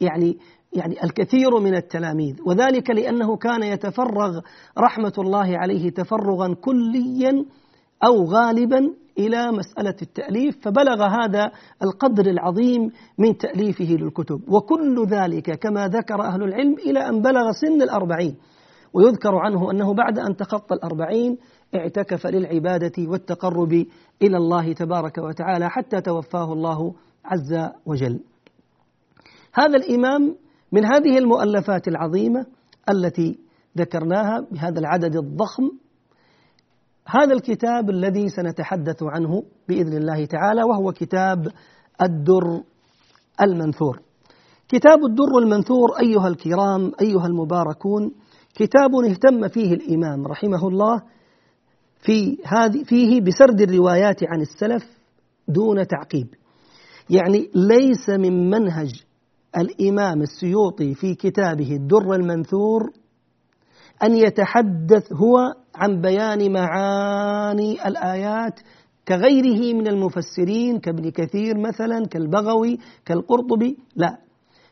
يعني 0.00 0.38
يعني 0.72 1.04
الكثير 1.04 1.58
من 1.60 1.74
التلاميذ. 1.74 2.36
وذلك 2.46 2.90
لأنه 2.90 3.36
كان 3.36 3.62
يتفرغ 3.62 4.40
رحمة 4.78 5.12
الله 5.18 5.58
عليه 5.58 5.90
تفرغا 5.90 6.54
كليا 6.54 7.44
أو 8.04 8.24
غالبا 8.24 8.94
إلى 9.20 9.52
مسألة 9.52 9.94
التأليف 10.02 10.56
فبلغ 10.62 11.02
هذا 11.02 11.50
القدر 11.82 12.26
العظيم 12.30 12.90
من 13.18 13.36
تأليفه 13.36 13.84
للكتب 13.84 14.40
وكل 14.48 15.06
ذلك 15.06 15.58
كما 15.58 15.88
ذكر 15.88 16.22
أهل 16.22 16.42
العلم 16.42 16.74
إلى 16.74 17.08
أن 17.08 17.22
بلغ 17.22 17.52
سن 17.52 17.82
الأربعين 17.82 18.36
ويذكر 18.92 19.36
عنه 19.36 19.70
أنه 19.70 19.94
بعد 19.94 20.18
أن 20.18 20.36
تخطى 20.36 20.74
الأربعين 20.74 21.38
اعتكف 21.74 22.26
للعبادة 22.26 22.92
والتقرب 22.98 23.72
إلى 24.22 24.36
الله 24.36 24.72
تبارك 24.72 25.18
وتعالى 25.18 25.70
حتى 25.70 26.00
توفاه 26.00 26.52
الله 26.52 26.94
عز 27.24 27.70
وجل. 27.86 28.20
هذا 29.54 29.76
الإمام 29.76 30.36
من 30.72 30.84
هذه 30.84 31.18
المؤلفات 31.18 31.88
العظيمة 31.88 32.46
التي 32.90 33.38
ذكرناها 33.78 34.46
بهذا 34.52 34.78
العدد 34.78 35.16
الضخم 35.16 35.70
هذا 37.10 37.32
الكتاب 37.34 37.90
الذي 37.90 38.28
سنتحدث 38.28 39.02
عنه 39.02 39.42
بإذن 39.68 39.96
الله 39.96 40.24
تعالى 40.24 40.62
وهو 40.62 40.92
كتاب 40.92 41.48
الدر 42.02 42.62
المنثور. 43.40 44.00
كتاب 44.68 44.98
الدر 45.04 45.38
المنثور 45.38 45.98
أيها 46.00 46.28
الكرام 46.28 46.92
أيها 47.00 47.26
المباركون 47.26 48.12
كتاب 48.54 48.94
اهتم 49.10 49.48
فيه 49.48 49.74
الإمام 49.74 50.26
رحمه 50.26 50.68
الله 50.68 51.02
في 52.00 52.38
هذه 52.44 52.82
فيه 52.84 53.20
بسرد 53.20 53.60
الروايات 53.60 54.24
عن 54.24 54.40
السلف 54.40 54.84
دون 55.48 55.86
تعقيب. 55.86 56.26
يعني 57.10 57.50
ليس 57.54 58.08
من 58.08 58.50
منهج 58.50 59.02
الإمام 59.58 60.22
السيوطي 60.22 60.94
في 60.94 61.14
كتابه 61.14 61.76
الدر 61.76 62.14
المنثور 62.14 62.90
أن 64.02 64.16
يتحدث 64.16 65.12
هو 65.12 65.38
عن 65.74 66.00
بيان 66.00 66.52
معاني 66.52 67.88
الآيات 67.88 68.60
كغيره 69.08 69.74
من 69.74 69.86
المفسرين 69.88 70.78
كابن 70.78 71.10
كثير 71.10 71.58
مثلا 71.58 72.06
كالبغوي 72.06 72.78
كالقرطبي 73.04 73.78
لا. 73.96 74.18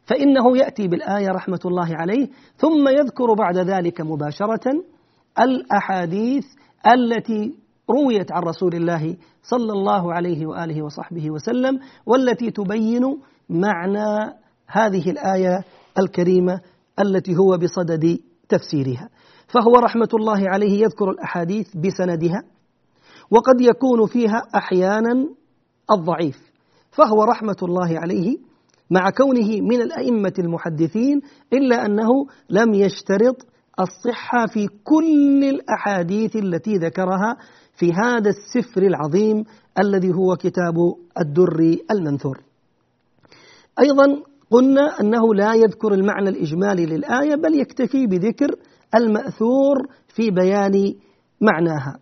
فإنه 0.05 0.57
يأتي 0.57 0.89
بالآية 0.89 1.29
رحمة 1.29 1.61
الله 1.65 1.97
عليه 1.97 2.29
ثم 2.57 2.89
يذكر 2.89 3.35
بعد 3.35 3.59
ذلك 3.59 4.01
مباشرة 4.01 4.83
الأحاديث 5.41 6.45
التي 6.95 7.55
رويت 7.91 8.33
عن 8.33 8.43
رسول 8.43 8.75
الله 8.75 9.17
صلى 9.43 9.73
الله 9.73 10.15
عليه 10.15 10.47
وآله 10.47 10.83
وصحبه 10.83 11.31
وسلم 11.31 11.79
والتي 12.07 12.51
تبين 12.51 13.19
معنى 13.49 14.35
هذه 14.67 15.11
الآية 15.11 15.65
الكريمة 15.99 16.61
التي 17.01 17.37
هو 17.37 17.59
بصدد 17.59 18.19
تفسيرها. 18.49 19.09
فهو 19.49 19.73
رحمة 19.73 20.09
الله 20.15 20.49
عليه 20.49 20.83
يذكر 20.83 21.11
الأحاديث 21.11 21.77
بسندها 21.77 22.43
وقد 23.31 23.61
يكون 23.61 24.07
فيها 24.07 24.43
أحيانا 24.55 25.29
الضعيف 25.91 26.37
فهو 26.91 27.25
رحمة 27.25 27.57
الله 27.63 27.99
عليه 27.99 28.37
مع 28.91 29.11
كونه 29.11 29.61
من 29.61 29.83
الأئمة 29.83 30.33
المحدثين 30.39 31.21
إلا 31.53 31.87
أنه 31.87 32.09
لم 32.51 32.75
يشترط 32.75 33.47
الصحة 33.81 34.47
في 34.47 34.69
كل 34.85 35.45
الأحاديث 35.45 36.37
التي 36.37 36.75
ذكرها 36.77 37.37
في 37.77 37.93
هذا 37.93 38.31
السفر 38.31 38.83
العظيم 38.83 39.45
الذي 39.79 40.15
هو 40.15 40.37
كتاب 40.37 40.75
الدر 41.21 41.77
المنثور. 41.91 42.41
أيضا 43.81 44.23
قلنا 44.51 45.01
أنه 45.01 45.35
لا 45.35 45.55
يذكر 45.55 45.95
المعنى 45.95 46.29
الإجمالي 46.29 46.87
للآية 46.87 47.35
بل 47.35 47.61
يكتفي 47.61 48.07
بذكر 48.07 48.51
المأثور 48.95 49.87
في 50.09 50.31
بيان 50.31 50.95
معناها. 51.41 51.99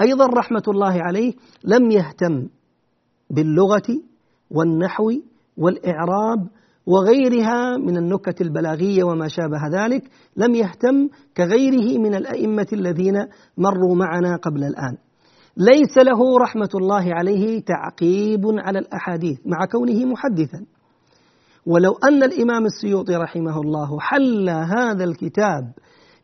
أيضا 0.00 0.26
رحمة 0.26 0.62
الله 0.68 1.02
عليه 1.02 1.32
لم 1.64 1.90
يهتم 1.90 2.48
باللغة 3.30 4.00
والنحو 4.50 5.12
والإعراب 5.56 6.48
وغيرها 6.86 7.76
من 7.76 7.96
النكت 7.96 8.40
البلاغية 8.40 9.04
وما 9.04 9.28
شابه 9.28 9.68
ذلك 9.72 10.10
لم 10.36 10.54
يهتم 10.54 11.08
كغيره 11.36 11.98
من 11.98 12.14
الأئمة 12.14 12.66
الذين 12.72 13.26
مروا 13.58 13.94
معنا 13.94 14.36
قبل 14.36 14.64
الآن 14.64 14.96
ليس 15.56 15.98
له 15.98 16.38
رحمة 16.38 16.68
الله 16.74 17.14
عليه 17.14 17.60
تعقيب 17.60 18.42
على 18.46 18.78
الأحاديث 18.78 19.38
مع 19.46 19.66
كونه 19.72 20.04
محدثا 20.04 20.66
ولو 21.66 21.92
أن 22.04 22.22
الإمام 22.22 22.66
السيوطي 22.66 23.16
رحمه 23.16 23.60
الله 23.60 24.00
حل 24.00 24.48
هذا 24.50 25.04
الكتاب 25.04 25.72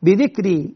بذكر 0.03 0.69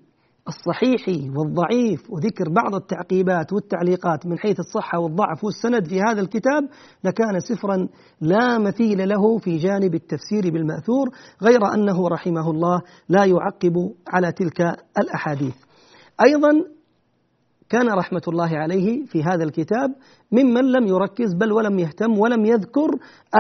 الصحيح 0.49 1.09
والضعيف 1.37 2.11
وذكر 2.11 2.49
بعض 2.49 2.75
التعقيبات 2.75 3.53
والتعليقات 3.53 4.27
من 4.27 4.39
حيث 4.39 4.61
الصحة 4.61 4.99
والضعف 4.99 5.45
والسند 5.45 5.89
في 5.89 6.01
هذا 6.01 6.21
الكتاب 6.21 6.69
لكان 7.05 7.41
سفرا 7.41 7.89
لا 8.21 8.59
مثيل 8.59 9.09
له 9.09 9.39
في 9.39 9.57
جانب 9.57 9.95
التفسير 9.95 10.53
بالمأثور 10.53 11.09
غير 11.43 11.75
أنه 11.75 12.09
رحمه 12.09 12.51
الله 12.51 12.83
لا 13.09 13.25
يعقب 13.25 13.91
على 14.09 14.33
تلك 14.33 14.61
الأحاديث. 14.99 15.55
أيضا 16.27 16.51
كان 17.69 17.89
رحمة 17.89 18.23
الله 18.29 18.57
عليه 18.57 19.05
في 19.07 19.23
هذا 19.23 19.45
الكتاب 19.45 19.95
ممن 20.33 20.73
لم 20.73 20.87
يركز 20.87 21.35
بل 21.35 21.53
ولم 21.53 21.79
يهتم 21.79 22.19
ولم 22.19 22.45
يذكر 22.45 22.89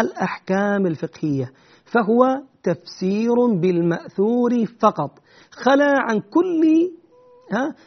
الأحكام 0.00 0.86
الفقهية. 0.86 1.52
فهو 1.86 2.42
تفسير 2.62 3.46
بالمأثور 3.46 4.64
فقط. 4.80 5.10
خلا 5.50 5.98
عن 5.98 6.20
كل 6.20 6.90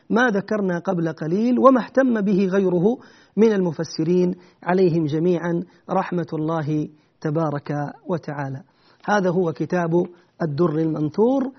ما 0.10 0.28
ذكرنا 0.28 0.80
قبل 0.80 1.14
قليل 1.14 1.60
وما 1.60 1.82
اهتم 1.82 2.22
به 2.22 2.46
غيره 2.46 2.98
من 3.38 3.52
المفسرين 3.52 4.36
عليهم 4.64 5.06
جميعا. 5.06 5.64
رحمة 5.90 6.28
الله 6.34 6.90
تبارك 7.22 7.94
وتعالى. 8.08 8.64
هذا 9.06 9.30
هو 9.30 9.54
كتاب 9.54 10.06
الدر 10.42 10.76
المنثور 10.78 11.52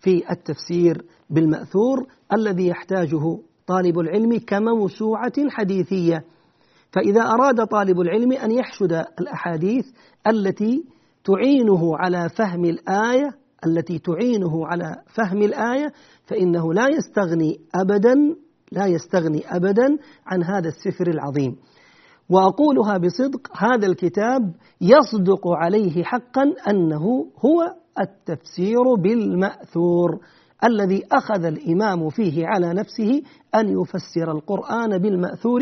في 0.00 0.30
التفسير 0.30 1.04
بالمأثور 1.30 2.06
الذي 2.32 2.66
يحتاجه 2.66 3.38
طالب 3.66 3.98
العلم 3.98 4.38
كموسوعة 4.38 5.48
حديثية. 5.48 6.24
فإذا 6.92 7.20
أراد 7.20 7.66
طالب 7.66 8.00
العلم 8.00 8.32
أن 8.32 8.50
يحشد 8.50 8.92
الأحاديث 9.20 9.86
التي 10.26 10.84
تعينه 11.24 11.96
على 11.96 12.28
فهم 12.28 12.64
الآية 12.64 13.30
التي 13.66 13.98
تعينه 13.98 14.66
على 14.66 14.96
فهم 15.14 15.42
الآية 15.42 15.92
فإنه 16.26 16.74
لا 16.74 16.88
يستغني 16.88 17.60
أبدا 17.74 18.14
لا 18.72 18.86
يستغني 18.86 19.56
أبدا 19.56 19.98
عن 20.26 20.42
هذا 20.42 20.68
السفر 20.68 21.06
العظيم 21.06 21.56
وأقولها 22.30 22.98
بصدق 22.98 23.48
هذا 23.56 23.86
الكتاب 23.86 24.54
يصدق 24.80 25.48
عليه 25.48 26.04
حقا 26.04 26.54
أنه 26.68 27.26
هو 27.38 27.74
التفسير 28.00 28.94
بالمأثور 28.94 30.20
الذي 30.64 31.02
أخذ 31.12 31.44
الإمام 31.44 32.10
فيه 32.10 32.46
على 32.46 32.74
نفسه 32.74 33.22
أن 33.54 33.80
يفسر 33.80 34.32
القرآن 34.32 34.98
بالمأثور 34.98 35.60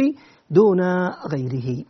دون 0.50 0.80
غيره. 1.32 1.84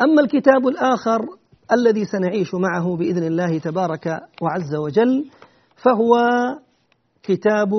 أما 0.00 0.20
الكتاب 0.20 0.68
الآخر 0.68 1.26
الذي 1.72 2.04
سنعيش 2.04 2.54
معه 2.54 2.96
بإذن 2.96 3.22
الله 3.22 3.58
تبارك 3.58 4.06
وعز 4.42 4.74
وجل 4.74 5.30
فهو 5.76 6.16
كتاب 7.22 7.70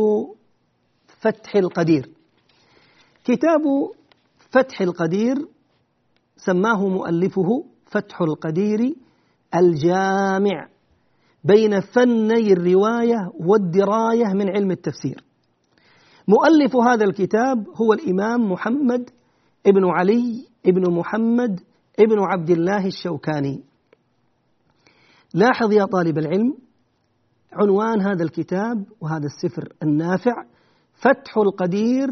فتح 1.07 1.55
القدير. 1.55 2.09
كتاب 3.23 3.61
فتح 4.51 4.81
القدير 4.81 5.35
سماه 6.37 6.87
مؤلفه 6.87 7.63
فتح 7.85 8.21
القدير 8.21 8.95
الجامع 9.55 10.67
بين 11.43 11.79
فني 11.79 12.53
الرواية 12.53 13.31
والدراية 13.39 14.33
من 14.33 14.49
علم 14.49 14.71
التفسير. 14.71 15.23
مؤلف 16.27 16.75
هذا 16.75 17.05
الكتاب 17.05 17.67
هو 17.81 17.93
الإمام 17.93 18.51
محمد 18.51 19.09
ابن 19.67 19.85
علي 19.85 20.47
ابن 20.65 20.91
محمد 20.93 21.59
ابن 21.99 22.19
عبد 22.19 22.49
الله 22.49 22.85
الشوكاني 22.87 23.63
لاحظ 25.33 25.71
يا 25.71 25.85
طالب 25.85 26.17
العلم 26.17 26.53
عنوان 27.53 28.01
هذا 28.01 28.23
الكتاب 28.23 28.85
وهذا 29.01 29.25
السفر 29.25 29.73
النافع 29.83 30.43
فتح 30.93 31.37
القدير 31.37 32.07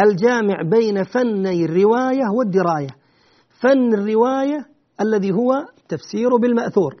الجامع 0.00 0.62
بين 0.62 1.02
فني 1.04 1.64
الرواية 1.64 2.30
والدراية. 2.38 2.88
فن 3.60 3.94
الرواية 3.94 4.66
الذي 5.00 5.32
هو 5.32 5.52
تفسير 5.88 6.36
بالمأثور. 6.36 6.94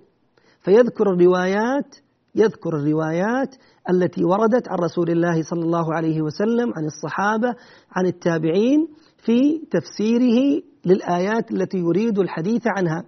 فيذكر 0.60 1.12
الروايات 1.12 1.96
يذكر 2.34 2.76
الروايات 2.76 3.54
التي 3.90 4.24
وردت 4.24 4.68
عن 4.68 4.78
رسول 4.78 5.10
الله 5.10 5.42
صلى 5.42 5.60
الله 5.60 5.94
عليه 5.94 6.22
وسلم 6.22 6.72
عن 6.76 6.84
الصحابة 6.84 7.54
عن 7.90 8.06
التابعين 8.06 8.88
في 9.18 9.60
تفسيره 9.70 10.62
للآيات 10.86 11.50
التي 11.50 11.78
يريد 11.78 12.18
الحديث 12.18 12.62
عنها. 12.66 13.04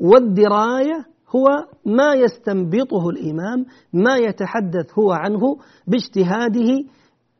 والدراية 0.00 1.15
هو 1.34 1.46
ما 1.86 2.14
يستنبطه 2.14 3.08
الإمام 3.08 3.66
ما 3.92 4.16
يتحدث 4.16 4.98
هو 4.98 5.12
عنه 5.12 5.56
باجتهاده 5.86 6.84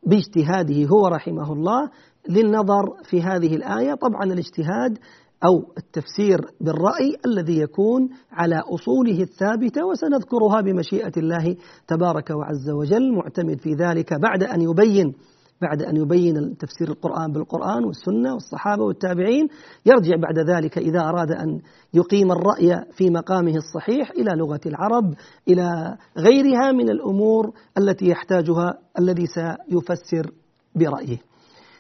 باجتهاده 0.07 0.85
هو 0.85 1.07
رحمه 1.07 1.53
الله. 1.53 1.90
للنظر 2.29 2.85
في 3.05 3.22
هذه 3.22 3.57
الآية 3.57 3.94
طبعا 3.94 4.25
الاجتهاد 4.25 4.99
أو 5.44 5.72
التفسير 5.79 6.40
بالرأي 6.61 7.16
الذي 7.27 7.59
يكون 7.59 8.09
على 8.33 8.62
أصوله 8.75 9.22
الثابتة 9.22 9.87
وسنذكرها 9.87 10.61
بمشيئة 10.61 11.12
الله 11.16 11.57
تبارك 11.88 12.31
وعز 12.31 12.70
وجل. 12.70 13.12
معتمد 13.14 13.61
في 13.61 13.75
ذلك 13.75 14.14
بعد 14.14 14.42
أن 14.42 14.61
يبين 14.61 15.14
بعد 15.62 15.83
أن 15.83 15.97
يبين 15.97 16.57
تفسير 16.57 16.88
القرآن 16.88 17.33
بالقرآن 17.33 17.85
والسنة 17.85 18.33
والصحابة 18.35 18.85
والتابعين 18.85 19.49
يرجع 19.87 20.16
بعد 20.16 20.38
ذلك 20.38 20.79
إذا 20.79 21.01
أراد 21.01 21.31
أن 21.31 21.61
يقيم 21.95 22.33
الرأي 22.33 22.85
في 22.92 23.11
مقامه 23.11 23.55
الصحيح 23.57 24.11
إلى 24.11 24.31
لغة 24.37 24.61
العرب 24.66 25.14
إلى 25.49 25.97
غيرها 26.19 26.73
من 26.73 26.88
الأمور 26.88 27.53
التي 27.79 28.09
يحتاجها 28.09 28.79
الذي 28.99 29.27
سيفسر 29.27 30.31
برأيه. 30.75 31.19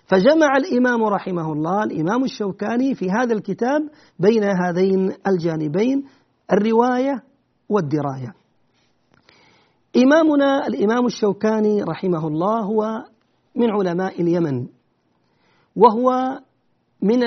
فجمع 0.06 0.56
الإمام 0.56 1.04
رحمه 1.04 1.52
الله 1.52 1.82
الإمام 1.82 2.24
الشوكاني 2.24 2.94
في 2.94 3.10
هذا 3.10 3.34
الكتاب 3.34 3.82
بين 4.18 4.44
هذين 4.44 5.12
الجانبين 5.26 6.04
الرواية 6.52 7.22
والدراية. 7.68 8.34
إمامنا 9.96 10.66
الإمام 10.66 11.06
الشوكاني 11.06 11.82
رحمه 11.82 12.28
الله 12.28 12.60
هو 12.60 13.04
من 13.56 13.70
علماء 13.70 14.22
اليمن 14.22 14.66
وهو 15.76 16.38
من 17.02 17.20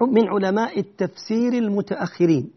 من 0.00 0.28
علماء 0.28 0.80
التفسير 0.80 1.52
المتأخرين. 1.52 2.50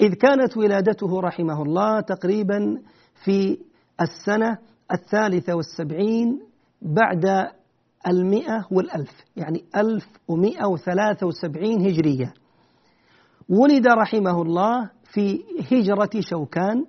إذ 0.00 0.14
كانت 0.14 0.56
ولادته 0.56 1.20
رحمه 1.20 1.62
الله 1.62 2.00
تقريبا 2.00 2.82
في 3.24 3.58
السنة 4.00 4.58
الثالثة 4.92 5.54
والسبعين 5.54 6.40
بعد 6.82 7.48
المئة 8.06 8.66
والألف 8.70 9.10
يعني 9.36 9.64
ألف 9.76 10.06
ومئة 10.28 10.66
وثلاثة 10.66 11.26
وسبعين 11.26 11.86
هجرية. 11.86 12.34
ولد 13.48 13.86
رحمه 13.86 14.42
الله 14.42 14.90
في 15.12 15.40
هجرة 15.72 16.20
شوكان 16.20 16.84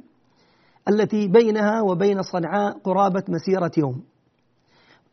التي 0.90 1.28
بينها 1.28 1.82
وبين 1.82 2.22
صنعاء 2.22 2.78
قرابة 2.80 3.24
مسيرة 3.30 3.72
يوم. 3.78 4.04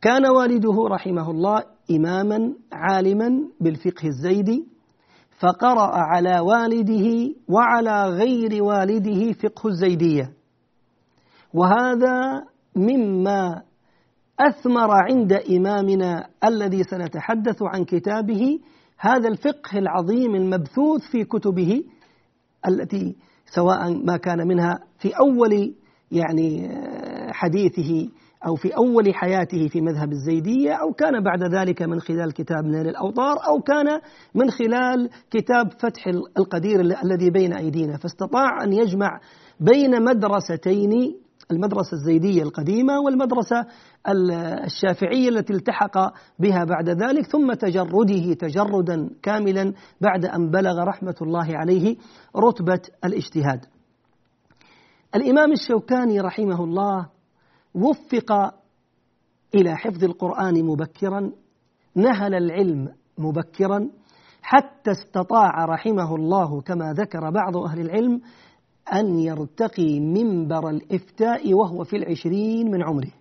كان 0.03 0.27
والده 0.27 0.89
رحمه 0.89 1.31
الله 1.31 1.65
إماما 1.91 2.55
عالما 2.73 3.31
بالفقه 3.61 4.09
الزيدي 4.09 4.65
فقرأ 5.39 5.91
على 5.97 6.41
والده 6.41 7.35
وعلى 7.49 8.05
غير 8.05 8.63
والده 8.63 9.33
فقه 9.33 9.69
الزيدية. 9.69 10.33
وهذا 11.55 12.45
مما 12.77 13.63
أثمر 14.41 14.91
عند 14.91 15.33
إمامنا 15.33 16.29
الذي 16.45 16.83
سنتحدث 16.83 17.63
عن 17.63 17.85
كتابه 17.85 18.59
هذا 18.99 19.29
الفقه 19.29 19.79
العظيم 19.79 20.35
المبثوث 20.35 21.03
في 21.11 21.25
كتبه 21.25 21.85
التي 22.69 23.17
سواء 23.47 23.95
ما 24.05 24.17
كان 24.17 24.49
منها 24.49 24.79
في 24.99 25.19
أول 25.19 25.75
يعني 26.13 26.69
حديثه 27.33 28.09
أو 28.47 28.55
في 28.55 28.77
أول 28.77 29.15
حياته 29.15 29.69
في 29.69 29.81
مذهب 29.81 30.13
الزيدية 30.13 30.73
أو 30.73 30.93
كان 30.93 31.23
بعد 31.23 31.43
ذلك 31.55 31.83
من 31.83 32.01
خلال 32.01 32.33
كتاب 32.33 32.65
نيل 32.65 32.89
الأوطار 32.89 33.37
أو 33.49 33.61
كان 33.61 34.01
من 34.35 34.51
خلال 34.51 35.11
كتاب 35.31 35.73
فتح 35.73 36.07
القدير 36.39 36.81
الذي 36.81 37.31
بين 37.31 37.53
أيدينا. 37.53 37.97
فاستطاع 37.97 38.65
أن 38.65 38.73
يجمع 38.73 39.21
بين 39.61 40.05
مدرستين 40.05 41.21
المدرسة 41.51 41.93
الزيدية 41.93 42.43
القديمة 42.43 43.01
والمدرسة 43.01 43.67
الشافعية 44.65 45.29
التي 45.29 45.53
التحق 45.53 45.99
بها 46.39 46.65
بعد 46.65 46.89
ذلك 46.89 47.27
ثم 47.27 47.53
تجرده 47.53 48.33
تجردا 48.33 49.11
كاملا 49.23 49.73
بعد 50.01 50.25
أن 50.25 50.51
بلغ 50.51 50.85
رحمة 50.85 51.15
الله 51.23 51.57
عليه 51.57 51.97
رتبة 52.37 52.81
الاجتهاد. 53.05 53.65
الإمام 55.15 55.53
الشوكاني 55.53 56.21
رحمه 56.21 56.65
الله 56.65 57.09
وفق 57.75 58.33
إلى 59.55 59.77
حفظ 59.77 60.05
القرآن 60.05 60.65
مبكرا 60.65 61.33
نهل 61.95 62.35
العلم 62.35 62.89
مبكرا 63.19 63.91
حتى 64.43 64.91
استطاع 64.91 65.65
رحمه 65.65 66.15
الله 66.15 66.61
كما 66.61 66.93
ذكر 66.93 67.31
بعض 67.31 67.57
أهل 67.57 67.81
العلم 67.81 68.21
أن 68.93 69.19
يرتقي 69.19 70.01
منبر 70.01 70.71
الإفتاء 70.71 71.55
وهو 71.55 71.85
في 71.85 71.97
العشرين 71.97 72.71
من 72.71 72.83
عمره. 72.83 73.13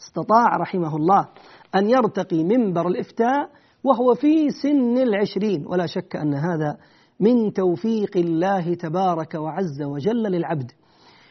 استطاع 0.00 0.56
رحمه 0.56 0.96
الله 0.96 1.28
أن 1.74 1.90
يرتقي 1.90 2.44
منبر 2.44 2.88
الإفتاء 2.88 3.50
وهو 3.84 4.14
في 4.14 4.50
سن 4.50 4.98
العشرين 4.98 5.66
ولا 5.66 5.86
شك 5.86 6.16
أن 6.16 6.34
هذا 6.34 6.76
من 7.20 7.52
توفيق 7.52 8.16
الله 8.16 8.74
تبارك 8.74 9.34
وعز 9.34 9.82
وجل 9.82 10.22
للعبد. 10.22 10.72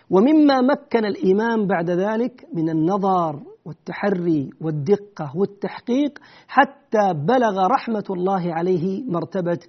ومما 0.10 0.62
مكن 0.62 1.06
الإمام 1.06 1.68
بعد 1.68 1.90
ذلك 1.90 2.46
من 2.54 2.70
النظر 2.70 3.40
والتحري 3.66 4.50
والدقة 4.62 5.32
والتحقيق 5.36 6.20
حتى 6.48 7.14
بلغ 7.14 7.68
رحمة 7.68 8.04
الله 8.10 8.54
عليه 8.54 9.04
مرتبة 9.04 9.60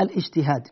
الاجتهاد. 0.00 0.62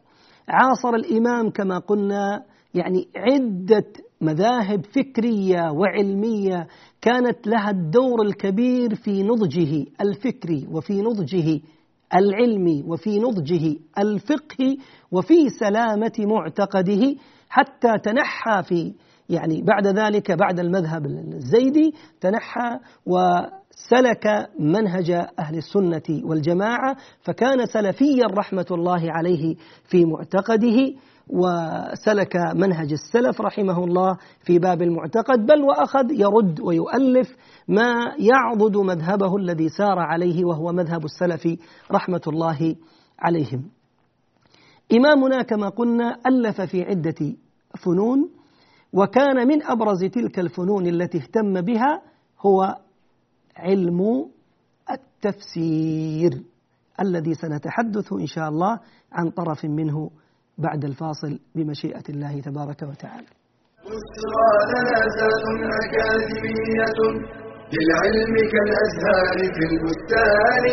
عاصر 0.49 0.95
الإمام 0.95 1.51
كما 1.51 1.79
قلنا 1.79 2.45
يعني 2.75 3.09
عدة 3.17 3.93
مذاهب 4.21 4.87
فكرية 4.87 5.71
وعلمية 5.73 6.67
كانت 7.01 7.47
لها 7.47 7.71
الدور 7.71 8.23
الكبير 8.23 8.95
في 8.95 9.23
نضجه 9.23 9.87
الفكري 10.01 10.69
وفي 10.73 11.03
نضجه 11.03 11.61
العلمي 12.15 12.85
وفي 12.87 13.19
نضجه 13.19 13.77
الفقهي 13.99 14.77
وفي 15.13 15.49
سلامة 15.49 16.13
معتقده 16.19 17.15
حتى 17.49 17.99
تنحى 18.05 18.63
في 18.63 18.93
يعني 19.33 19.63
بعد 19.63 19.87
ذلك 19.87 20.33
بعد 20.33 20.61
المذهب 20.61 21.07
الزيدي 21.07 21.95
تنحى 22.21 22.79
وسلك 23.07 24.49
منهج 24.61 25.11
أهل 25.39 25.57
السنة 25.57 26.23
والجماعة 26.25 26.97
فكان 27.23 27.67
سلفيا 27.67 28.27
رحمة 28.39 28.67
الله 28.71 29.13
عليه 29.13 29.57
في 29.85 30.05
معتقده 30.05 30.93
وسلك 31.29 32.37
منهج 32.55 32.93
السلف 32.93 33.41
رحمه 33.41 33.85
الله 33.85 34.17
في 34.45 34.59
باب 34.59 34.83
المعتقد 34.83 35.47
بل 35.47 35.63
وأخذ 35.63 36.11
يرد 36.11 36.61
ويؤلف 36.61 37.37
ما 37.69 38.15
يعضد 38.19 38.77
مذهبه 38.77 39.37
الذي 39.37 39.69
سار 39.69 39.99
عليه 39.99 40.45
وهو 40.45 40.73
مذهب 40.73 41.05
السلف 41.05 41.49
رحمة 41.93 42.21
الله 42.27 42.77
عليهم. 43.19 43.71
إمامنا 44.93 45.43
كما 45.43 45.69
قلنا 45.69 46.17
ألف 46.27 46.61
في 46.61 46.83
عدة 46.83 47.35
فنون 47.85 48.31
وكان 48.93 49.49
من 49.49 49.63
أبرز 49.63 50.05
تلك 50.05 50.39
الفنون 50.39 50.87
التي 50.87 51.19
اهتم 51.19 51.61
بها 51.61 52.03
هو 52.41 52.77
علم 53.57 54.31
التفسير 54.91 56.43
الذي 57.01 57.35
سنتحدث 57.35 58.13
إن 58.13 58.27
شاء 58.27 58.49
الله 58.49 58.81
عن 59.13 59.31
طرف 59.31 59.65
منه 59.65 60.11
بعد 60.59 60.85
الفاصل 60.85 61.39
بمشيئة 61.55 62.03
الله 62.09 62.41
تبارك 62.41 62.83
وتعالى. 62.83 63.27
للعلم 67.75 68.35
كالأزهار 68.53 69.39
في 69.55 69.65
البستان 69.71 70.65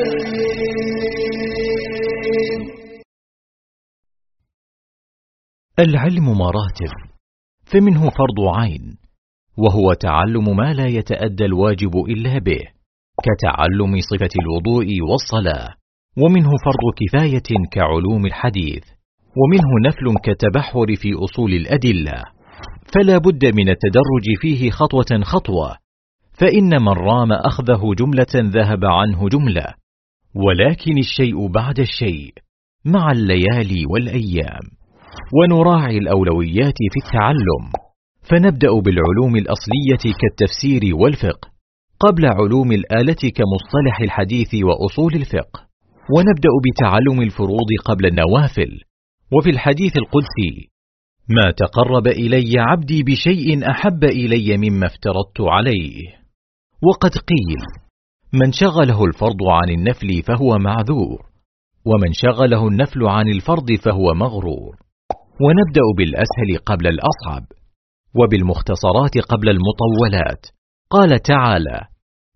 العلم 5.80 6.26
مراتب. 6.38 7.19
فمنه 7.72 8.10
فرض 8.10 8.58
عين 8.58 8.98
وهو 9.58 9.94
تعلم 9.94 10.58
ما 10.58 10.74
لا 10.74 10.88
يتأدى 10.88 11.46
الواجب 11.46 11.96
إلا 11.96 12.40
به 12.40 12.62
كتعلم 13.24 14.00
صفة 14.12 14.30
الوضوء 14.42 14.88
والصلاة 15.02 15.74
ومنه 16.18 16.50
فرض 16.66 16.84
كفاية 17.00 17.68
كعلوم 17.72 18.26
الحديث 18.26 18.84
ومنه 19.38 19.88
نفل 19.88 20.20
كالتبحر 20.24 20.96
في 20.96 21.14
أصول 21.14 21.54
الأدلة 21.54 22.24
فلا 22.94 23.18
بد 23.18 23.46
من 23.46 23.70
التدرج 23.70 24.26
فيه 24.42 24.70
خطوة 24.70 25.24
خطوة 25.24 25.76
فإن 26.34 26.82
من 26.82 26.90
رام 26.90 27.32
أخذه 27.32 27.82
جملة 28.00 28.34
ذهب 28.36 28.86
عنه 28.86 29.30
جملة 29.30 29.74
ولكن 30.36 30.98
الشيء 30.98 31.48
بعد 31.48 31.80
الشيء 31.80 32.34
مع 32.86 33.12
الليالي 33.12 33.86
والأيام. 33.86 34.79
ونراعي 35.38 35.98
الأولويات 35.98 36.78
في 36.94 37.06
التعلم. 37.06 37.64
فنبدأ 38.30 38.72
بالعلوم 38.86 39.36
الأصلية 39.36 40.14
كالتفسير 40.22 40.96
والفقه. 40.96 41.50
قبل 42.00 42.26
علوم 42.26 42.72
الآلة 42.72 43.24
كمصطلح 43.38 44.02
الحديث 44.02 44.56
وأصول 44.56 45.14
الفقه. 45.16 45.60
ونبدأ 46.18 46.50
بتعلم 46.66 47.22
الفروض 47.22 47.70
قبل 47.86 48.06
النوافل. 48.06 48.72
وفي 49.34 49.50
الحديث 49.50 49.98
القدسي 49.98 50.70
ما 51.30 51.52
تقرب 51.52 52.08
إلي 52.08 52.54
عبدي 52.58 53.04
بشيء 53.04 53.72
أحب 53.72 54.04
إلي 54.04 54.58
مما 54.58 54.86
افترضت 54.86 55.42
عليه. 55.42 56.20
وقد 56.88 57.12
قيل 57.12 57.62
من 58.34 58.52
شغله 58.52 59.06
الفرض 59.06 59.44
عن 59.52 59.70
النفل 59.70 60.24
فهو 60.24 60.58
معذور 60.58 61.20
ومن 61.86 62.14
شغله 62.14 62.68
النفل 62.68 63.04
عن 63.04 63.30
الفرض 63.30 63.72
فهو 63.86 64.14
مغرور. 64.14 64.89
ونبدأ 65.46 65.86
بالأسهل 65.98 66.58
قبل 66.66 66.88
الأصعب 66.88 67.46
وبالمختصرات 68.16 69.18
قبل 69.18 69.50
المطولات. 69.50 70.46
قال 70.90 71.22
تعالى 71.22 71.82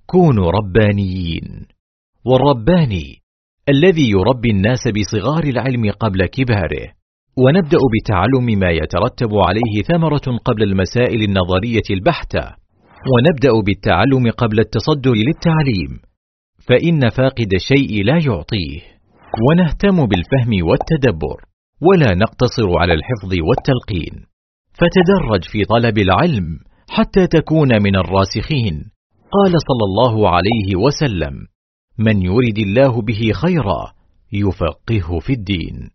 كونوا 0.06 0.52
ربانيين 0.52 1.66
والرباني 2.26 3.24
الذي 3.70 4.10
يربي 4.10 4.50
الناس 4.52 4.88
بصغار 4.88 5.44
العلم 5.44 5.92
قبل 5.92 6.26
كباره. 6.26 6.88
ونبدأ 7.38 7.78
بتعلم 7.94 8.60
ما 8.60 8.70
يترتب 8.70 9.32
عليه 9.48 9.84
ثمرة 9.88 10.38
قبل 10.46 10.64
المسائل 10.64 11.22
النظرية 11.24 11.88
البحتة. 11.92 12.46
ونبدأ 13.12 13.52
بالتعلم 13.66 14.32
قبل 14.32 14.60
التصدر 14.60 15.14
للتعليم. 15.14 15.92
فإن 16.68 17.10
فاقد 17.10 17.54
الشيء 17.54 18.04
لا 18.04 18.20
يعطيه. 18.26 18.82
ونهتم 19.50 20.06
بالفهم 20.06 20.68
والتدبر. 20.68 21.53
ولا 21.88 22.16
نقتصر 22.16 22.70
على 22.82 22.94
الحفظ 22.94 23.32
والتلقين. 23.48 24.26
فتدرج 24.80 25.44
في 25.52 25.66
طلب 25.66 25.98
العلم 25.98 26.60
حتى 26.90 27.28
تكون 27.28 27.70
من 27.84 27.96
الراسخين. 27.96 28.76
قال 29.32 29.52
صلى 29.52 29.86
الله 29.90 30.30
عليه 30.30 30.76
وسلم 30.76 31.34
من 32.00 32.22
يرد 32.22 32.58
الله 32.58 33.02
به 33.02 33.32
خيرا 33.34 33.94
يفقهه 34.34 35.20
في 35.20 35.34
الدين. 35.34 35.90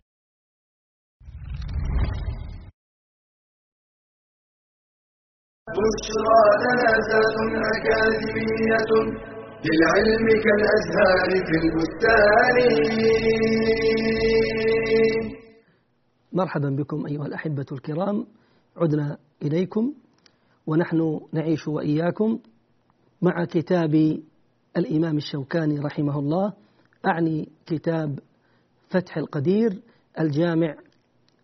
بشرى 5.79 6.41
أكاديمية 7.75 8.91
للعلم 9.67 10.27
كالأزهار 10.45 11.29
في 11.47 11.55
البستان. 11.63 12.59
مرحبا 16.33 16.71
بكم 16.71 17.07
أيها 17.07 17.27
الأحبة 17.27 17.67
الكرام. 17.73 18.27
عدنا 18.77 19.19
إليكم 19.43 19.93
ونحن 20.67 21.21
نعيش 21.33 21.69
وإياكم 21.69 22.39
مع 23.23 23.45
كتاب 23.45 24.21
الإمام 24.77 25.17
الشوكاني 25.17 25.79
رحمه 25.79 26.19
الله 26.19 26.53
أعني 27.07 27.49
كتاب 27.67 28.19
فتح 28.89 29.17
القدير 29.17 29.83
الجامع 30.21 30.77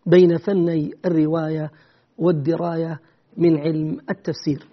بين 0.05 0.37
فني 0.37 0.91
الرواية 1.05 1.71
والدراية 2.17 2.99
من 3.37 3.57
علم 3.57 3.99
التفسير. 4.09 4.67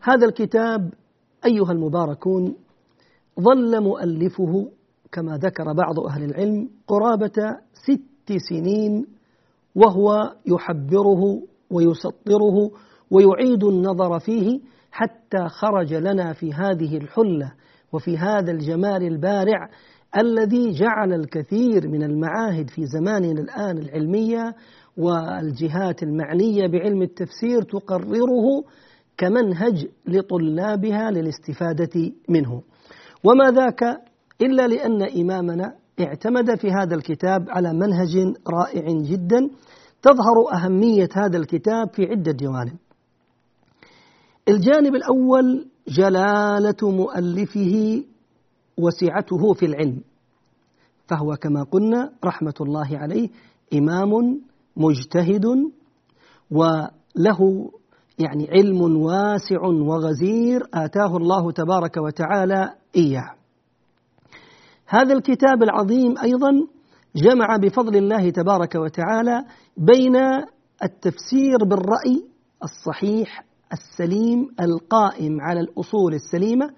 هذا 0.00 0.26
الكتاب 0.26 0.94
أيها 1.46 1.72
المباركون 1.72 2.54
ظل 3.40 3.82
مؤلفه 3.82 4.70
كما 5.12 5.36
ذكر 5.36 5.72
بعض 5.72 6.00
أهل 6.00 6.24
العلم 6.24 6.70
قرابة 6.86 7.56
ست 7.72 8.13
سنين 8.32 9.06
وهو 9.74 10.32
يحبره 10.46 11.42
ويسطره 11.70 12.70
ويعيد 13.10 13.64
النظر 13.64 14.18
فيه 14.18 14.60
حتى 14.92 15.48
خرج 15.48 15.94
لنا 15.94 16.32
في 16.32 16.52
هذه 16.52 16.96
الحلة 16.96 17.52
وفي 17.92 18.18
هذا 18.18 18.52
الجمال 18.52 19.02
البارع 19.02 19.68
الذي 20.16 20.70
جعل 20.70 21.12
الكثير 21.12 21.88
من 21.88 22.02
المعاهد 22.02 22.70
في 22.70 22.86
زماننا 22.86 23.40
الآن 23.40 23.78
العلمية 23.78 24.54
والجهات 24.96 26.02
المعنية 26.02 26.66
بعلم 26.66 27.02
التفسير 27.02 27.62
تقرره 27.62 28.64
كمنهج 29.18 29.86
لطلابها 30.06 31.10
للاستفادة 31.10 32.12
منه. 32.28 32.62
وما 33.24 33.50
ذاك 33.50 33.82
إلا 34.42 34.66
لأن 34.66 35.02
إمامنا 35.02 35.74
اعتمد 36.00 36.54
في 36.58 36.70
هذا 36.70 36.94
الكتاب 36.94 37.50
على 37.50 37.72
منهج 37.72 38.34
رائع 38.48 38.84
جدا 39.02 39.50
تظهر 40.02 40.54
أهمية 40.54 41.08
هذا 41.14 41.36
الكتاب 41.36 41.90
في 41.94 42.02
عدة 42.02 42.32
جوانب. 42.32 42.76
الجانب 44.48 44.94
الأول 44.94 45.66
جلالة 45.88 46.76
مؤلفه 46.82 48.02
وسعته 48.78 49.52
في 49.52 49.66
العلم 49.66 50.00
فهو 51.08 51.36
كما 51.36 51.62
قلنا 51.62 52.12
رحمة 52.24 52.54
الله 52.60 52.98
عليه 52.98 53.28
إمام 53.74 54.40
مجتهد 54.76 55.44
وله 56.50 57.70
يعني 58.18 58.48
علم 58.50 59.02
واسع 59.02 59.60
وغزير 59.62 60.62
آتاه 60.74 61.16
الله 61.16 61.52
تبارك 61.52 61.96
وتعالى 61.96 62.74
إياه. 62.96 63.43
هذا 64.86 65.12
الكتاب 65.12 65.62
العظيم 65.62 66.14
أيضا 66.22 66.50
جمع 67.16 67.56
بفضل 67.56 67.96
الله 67.96 68.30
تبارك 68.30 68.74
وتعالى 68.74 69.44
بين 69.76 70.16
التفسير 70.82 71.58
بالرأي 71.64 72.24
الصحيح 72.62 73.44
السليم 73.72 74.48
القائم 74.60 75.40
على 75.40 75.60
الأصول 75.60 76.14
السليمة 76.14 76.70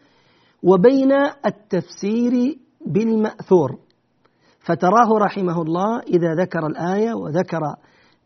وبين 0.62 1.12
التفسير 1.47 2.59
بالمأثور. 2.87 3.79
فتراه 4.61 5.19
رحمه 5.19 5.62
الله 5.62 6.01
إذا 6.01 6.35
ذكر 6.35 6.66
الآية 6.66 7.14
وذكر 7.14 7.61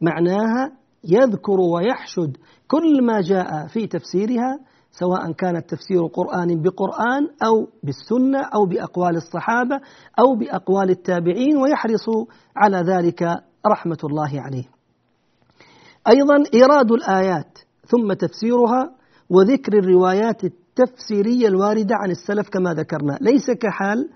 معناها 0.01 0.73
يذكر 1.05 1.61
ويحشد 1.61 2.37
كل 2.69 3.05
ما 3.05 3.21
جاء 3.21 3.66
في 3.66 3.87
تفسيرها 3.87 4.59
سواء 4.92 5.33
كان 5.33 5.57
التفسير 5.57 6.07
قرآن 6.07 6.62
بقرآن 6.62 7.29
أو 7.42 7.68
بالسنة 7.83 8.40
أو 8.55 8.66
بأقوال 8.66 9.16
الصحابة 9.16 9.81
أو 10.18 10.35
بأقوال 10.35 10.90
التابعين 10.90 11.57
ويحرص 11.57 12.07
على 12.57 12.76
ذلك 12.76 13.22
رحمة 13.66 13.98
الله 14.05 14.40
عليه. 14.40 14.64
أيضا 16.09 16.44
إيراد 16.55 16.92
الآيات 16.92 17.59
ثم 17.87 18.12
تفسيرها 18.12 18.90
وذكر 19.31 19.79
الروايات 19.79 20.44
التفسيرية 20.44 21.48
الواردة 21.48 21.94
عن 21.96 22.11
السلف 22.11 22.48
كما 22.48 22.74
ذكرنا، 22.74 23.18
ليس 23.20 23.50
كحال 23.50 24.11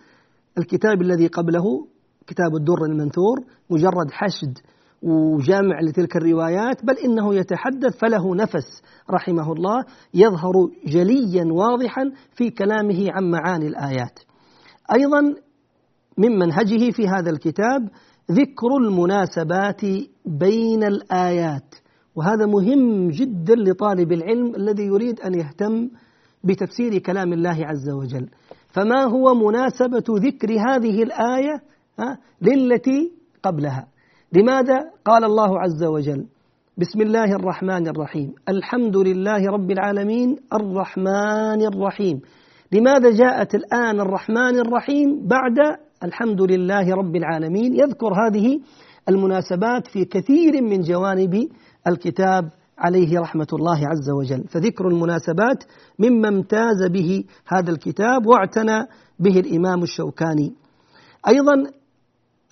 الكتاب 0.59 1.03
الذي 1.03 1.27
قبله 1.27 1.87
كتاب 2.27 2.57
الدر 2.57 2.85
المنثور 2.85 3.37
مجرد 3.71 4.11
حشد 4.11 4.59
وجامع 5.05 5.81
لتلك 5.81 6.17
الروايات 6.17 6.85
بل 6.85 6.95
إنه 7.05 7.35
يتحدث 7.35 7.99
فله 7.99 8.35
نفس 8.35 8.83
رحمه 9.11 9.53
الله 9.53 9.85
يظهر 10.15 10.53
جليا 10.87 11.53
واضحا 11.53 12.13
في 12.35 12.51
كلامه 12.51 13.13
عن 13.13 13.31
معاني 13.31 13.67
الآيات. 13.67 14.19
أيضا 14.97 15.21
من 16.19 16.39
منهجه 16.39 16.91
في 16.91 17.09
هذا 17.09 17.31
الكتاب 17.31 17.89
ذكر 18.31 18.77
المناسبات 18.81 19.81
بين 20.27 20.85
الآيات 20.85 21.75
وهذا 22.17 22.47
مهم 22.47 23.09
جدا 23.09 23.55
لطالب 23.55 24.13
العلم 24.13 24.55
الذي 24.55 24.83
يريد 24.83 25.21
أن 25.21 25.35
يهتم 25.35 25.91
بتفسير 26.45 26.99
كلام 26.99 27.33
الله 27.33 27.67
عز 27.67 27.91
وجل. 27.91 28.29
فما 28.71 29.05
هو 29.05 29.35
مناسبة 29.35 30.05
ذكر 30.09 30.51
هذه 30.51 31.03
الآية 31.03 31.63
للتي 32.43 33.13
قبلها؟ 33.43 33.94
لماذا؟ 34.35 34.91
قال 35.05 35.25
الله 35.25 35.61
عز 35.61 35.85
وجل؟ 35.85 36.27
بسم 36.79 37.01
الله 37.01 37.25
الرحمن 37.25 37.89
الرحيم. 37.89 38.35
الحمد 38.49 38.97
لله 38.97 39.47
رب 39.51 39.71
العالمين 39.71 40.37
الرحمن 40.53 41.67
الرحيم. 41.67 42.21
لماذا 42.73 43.11
جاءت 43.11 43.55
الآن 43.55 44.01
الرحمن 44.01 44.59
الرحيم 44.59 45.27
بعد 45.27 45.79
الحمد 46.05 46.43
لله 46.43 46.95
رب 46.95 47.17
العالمين؟ 47.17 47.75
يذكر 47.75 48.13
هذه 48.27 48.61
المناسبات 49.09 49.87
في 49.87 50.05
كثير 50.05 50.63
من 50.63 50.81
جوانب 50.81 51.49
الكتاب 51.89 52.45
عليه 52.79 53.21
رحمة 53.21 53.49
الله 53.53 53.79
عز 53.89 54.11
وجل. 54.11 54.45
فذكر 54.49 54.89
المناسبات 54.89 55.65
مما 55.99 56.29
امتاز 56.29 56.87
به 56.91 57.25
هذا 57.47 57.71
الكتاب 57.71 58.27
واعتنى 58.27 58.87
به 59.19 59.41
الإمام 59.41 59.83
الشوكاني. 59.83 60.55
أيضا 61.29 61.55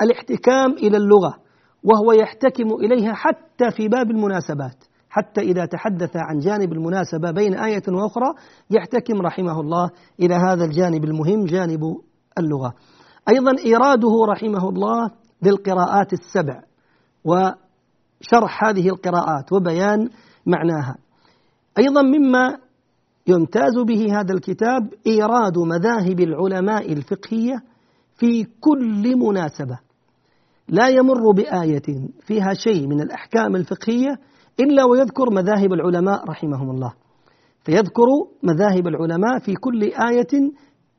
الاحتكام 0.03 0.73
إلى 0.73 0.97
اللغة. 0.97 1.41
وهو 1.85 2.12
يحتكم 2.12 2.73
إليها 2.73 3.12
حتى 3.14 3.71
في 3.77 3.88
باب 3.88 4.11
المناسبات 4.11 4.85
حتى 5.12 5.40
إذا 5.40 5.66
تحدث 5.66 6.16
عن 6.16 6.38
جانب 6.38 6.73
المناسبة 6.73 7.31
بين 7.31 7.55
آية 7.55 7.83
وأخرى 7.88 8.35
يحتكم 8.71 9.23
رحمه 9.23 9.61
الله 9.61 9.90
إلى 10.21 10.35
هذا 10.35 10.64
الجانب 10.64 11.05
المهم 11.05 11.45
جانب 11.45 11.81
اللغة. 12.38 12.75
أيضا 13.29 13.59
إيراده 13.64 14.12
رحمه 14.29 14.68
الله 14.68 15.11
للقراءات 15.42 16.12
السبع 16.12 16.62
وشرح 17.25 18.64
هذه 18.64 18.88
القراءات 18.88 19.53
وبيان 19.53 20.09
معناها. 20.47 20.97
أيضا 21.79 22.03
مما 22.03 22.59
يمتاز 23.27 23.79
به 23.87 24.21
هذا 24.21 24.35
الكتاب 24.35 24.90
إيراد 25.07 25.59
مذاهب 25.59 26.21
العلماء 26.21 26.92
الفقهية 26.92 27.62
في 28.16 28.45
كل 28.61 29.16
مناسبة. 29.16 29.79
لا 30.68 30.88
يمر 30.88 31.31
بآية 31.31 32.09
فيها 32.20 32.55
شيء 32.55 32.87
من 32.87 33.01
الأحكام 33.01 33.57
الفقهية 33.57 34.18
إلا 34.61 34.85
ويذكر 34.85 35.31
مذاهب 35.31 35.72
العلماء 35.72 36.25
رحمهم 36.29 36.70
الله. 36.70 36.92
فيذكر 37.64 38.07
مذاهب 38.42 38.87
العلماء 38.87 39.38
في 39.38 39.55
كل 39.55 39.83
آية 39.83 40.53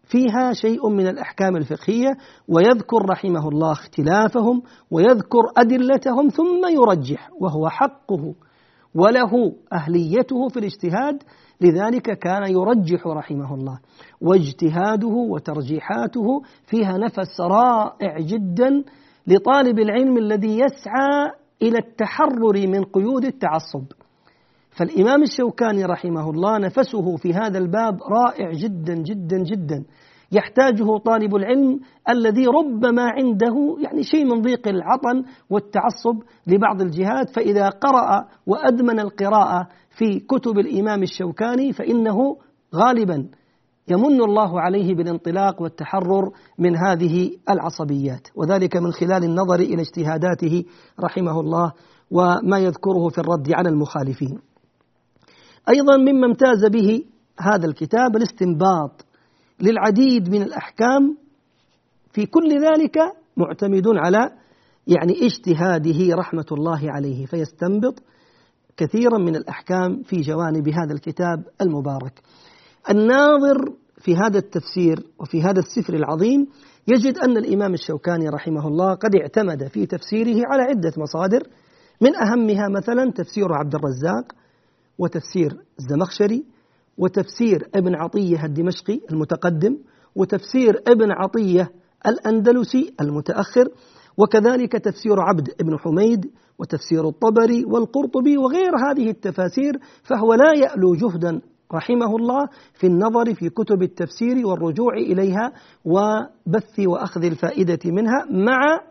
فيها 0.03 0.53
شيء 0.53 0.89
من 0.89 1.07
الأحكام 1.07 1.55
الفقهية 1.55 2.17
ويذكر 2.47 2.97
رحمه 3.09 3.49
الله 3.49 3.71
اختلافهم 3.71 4.61
ويذكر 4.91 5.41
أدلتهم 5.57 6.29
ثم 6.29 6.67
يرجح 6.75 7.29
وهو 7.41 7.69
حقه 7.69 8.33
وله 8.95 9.53
أهليته 9.73 10.47
في 10.47 10.59
الاجتهاد 10.59 11.23
لذلك 11.61 12.19
كان 12.19 12.51
يرجح 12.51 13.07
رحمه 13.07 13.53
الله. 13.53 13.79
واجتهاده 14.21 15.07
وترجيحاته 15.07 16.41
فيها 16.65 16.97
نفس 16.97 17.41
رائع 17.41 18.19
جدا 18.19 18.83
لطالب 19.27 19.79
العلم 19.79 20.17
الذي 20.17 20.59
يسعى 20.59 21.31
إلى 21.61 21.77
التحرر 21.77 22.67
من 22.67 22.83
قيود 22.83 23.25
التعصب. 23.25 23.83
فالإمام 24.71 25.23
الشوكاني 25.23 25.85
رحمه 25.85 26.29
الله 26.29 26.57
نفسه 26.57 27.15
في 27.15 27.33
هذا 27.33 27.57
الباب 27.57 27.99
رائع 28.03 28.51
جدا 28.51 28.93
جدا 28.93 29.37
جدا. 29.37 29.83
يحتاجه 30.33 30.97
طالب 30.97 31.35
العلم 31.35 31.79
الذي 32.09 32.47
ربما 32.47 33.03
عنده 33.03 33.77
يعني 33.79 34.03
شيء 34.03 34.25
من 34.25 34.41
ضيق 34.41 34.67
العطن 34.67 35.23
والتعصب 35.49 36.23
لبعض 36.47 36.81
الجهات 36.81 37.29
فإذا 37.29 37.69
قرأ 37.69 38.27
وأدمن 38.47 38.99
القراءة 38.99 39.67
في 39.97 40.19
كتب 40.19 40.59
الإمام 40.59 41.03
الشوكاني 41.03 41.73
فإنه 41.73 42.37
غالبا 42.75 43.27
يمن 43.87 44.21
الله 44.21 44.61
عليه 44.61 44.95
بالانطلاق 44.95 45.61
والتحرر 45.61 46.31
من 46.59 46.77
هذه 46.77 47.31
العصبيات 47.49 48.27
وذلك 48.35 48.77
من 48.77 48.91
خلال 48.91 49.23
النظر 49.23 49.59
إلى 49.59 49.81
اجتهاداته 49.81 50.63
رحمه 50.99 51.39
الله 51.39 51.71
وما 52.11 52.59
يذكره 52.59 53.09
في 53.09 53.17
الرد 53.17 53.51
على 53.53 53.69
المخالفين. 53.69 54.39
أيضا 55.69 55.97
مما 55.97 56.27
امتاز 56.27 56.65
به 56.65 57.03
هذا 57.39 57.65
الكتاب 57.65 58.15
الاستنباط 58.15 59.05
للعديد 59.59 60.29
من 60.29 60.41
الأحكام 60.41 61.17
في 62.13 62.25
كل 62.25 62.49
ذلك 62.49 62.97
معتمد 63.37 63.87
على 63.87 64.31
يعني 64.87 65.13
اجتهاده 65.25 66.15
رحمة 66.15 66.45
الله 66.51 66.91
عليه 66.91 67.25
فيستنبط 67.25 68.03
كثيرا 68.77 69.17
من 69.17 69.35
الأحكام 69.35 70.03
في 70.03 70.21
جوانب 70.21 70.69
هذا 70.69 70.93
الكتاب 70.93 71.43
المبارك 71.61 72.21
الناظر 72.89 73.73
في 73.97 74.15
هذا 74.15 74.37
التفسير 74.37 75.03
وفي 75.19 75.41
هذا 75.41 75.59
السفر 75.59 75.93
العظيم 75.93 76.47
يجد 76.87 77.17
أن 77.17 77.37
الإمام 77.37 77.73
الشوكاني 77.73 78.29
رحمه 78.29 78.67
الله 78.67 78.93
قد 78.93 79.15
اعتمد 79.15 79.67
في 79.67 79.85
تفسيره 79.85 80.41
على 80.45 80.63
عدة 80.63 80.93
مصادر 80.97 81.43
من 82.01 82.15
أهمها 82.15 82.67
مثلا 82.69 83.11
تفسير 83.11 83.53
عبد 83.53 83.75
الرزاق 83.75 84.31
وتفسير 84.97 85.57
الزمخشري 85.79 86.45
وتفسير 86.97 87.69
ابن 87.75 87.95
عطية 87.95 88.45
الدمشقي 88.45 88.99
المتقدم 89.11 89.77
وتفسير 90.15 90.81
ابن 90.87 91.11
عطية 91.11 91.71
الأندلسي 92.07 92.93
المتأخر 93.01 93.69
وكذلك 94.17 94.71
تفسير 94.71 95.19
عبد 95.19 95.49
بن 95.59 95.79
حميد 95.79 96.31
وتفسير 96.59 97.07
الطبري 97.07 97.65
والقرطبي 97.65 98.37
وغير 98.37 98.75
هذه 98.77 99.09
التفاسير 99.09 99.79
فهو 100.03 100.33
لا 100.33 100.53
يألو 100.53 100.95
جهدا 100.95 101.41
رحمه 101.73 102.15
الله 102.15 102.47
في 102.73 102.87
النظر 102.87 103.33
في 103.33 103.49
كتب 103.49 103.83
التفسير 103.83 104.47
والرجوع 104.47 104.93
إليها 104.93 105.51
وبث 105.85 106.79
وأخذ 106.79 107.23
الفائدة 107.23 107.79
منها 107.85 108.25
مع 108.31 108.81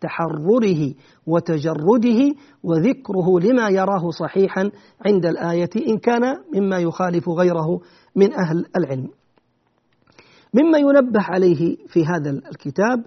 تحرره 0.00 0.94
وتجرده 1.26 2.34
وذكره 2.62 3.40
لما 3.40 3.68
يراه 3.68 4.10
صحيحا 4.10 4.70
عند 5.06 5.26
الآية 5.26 5.70
إن 5.88 5.98
كان 5.98 6.22
مما 6.54 6.78
يخالف 6.78 7.28
غيره 7.28 7.80
من 8.16 8.32
أهل 8.32 8.66
العلم. 8.76 9.08
مما 10.54 10.78
ينبه 10.78 11.22
عليه 11.22 11.76
في 11.86 12.04
هذا 12.06 12.30
الكتاب 12.30 13.04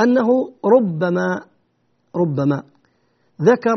أنه 0.00 0.28
ربما 0.64 1.40
ربما 2.16 2.62
ذكر 3.42 3.76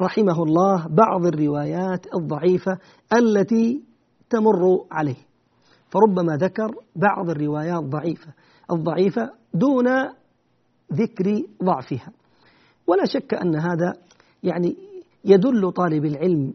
رحمه 0.00 0.42
الله 0.42 0.86
بعض 0.86 1.26
الروايات 1.26 2.06
الضعيفة 2.14 2.78
التي 3.12 3.87
تمر 4.30 4.86
عليه. 4.90 5.28
فربما 5.88 6.36
ذكر 6.36 6.74
بعض 6.96 7.30
الروايات 7.30 7.82
ضعيفة 7.82 8.32
الضعيفة 8.72 9.30
دون 9.54 9.86
ذكر 10.92 11.42
ضعفها. 11.64 12.12
ولا 12.86 13.04
شك 13.04 13.34
أن 13.34 13.56
هذا 13.56 13.94
يعني 14.42 14.76
يدل 15.24 15.72
طالب 15.72 16.04
العلم 16.04 16.54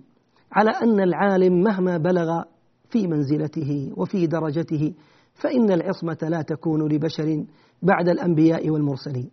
على 0.52 0.70
أن 0.70 1.00
العالم 1.00 1.64
مهما 1.64 1.98
بلغ 1.98 2.44
في 2.90 3.08
منزلته 3.08 3.94
وفي 3.98 4.28
درجته 4.28 4.94
فإن 5.34 5.72
العصمة 5.72 6.18
لا 6.22 6.42
تكون 6.42 6.94
لبشر 6.94 7.46
بعد 7.82 8.10
الأنبياء 8.10 8.70
والمرسلين. 8.70 9.30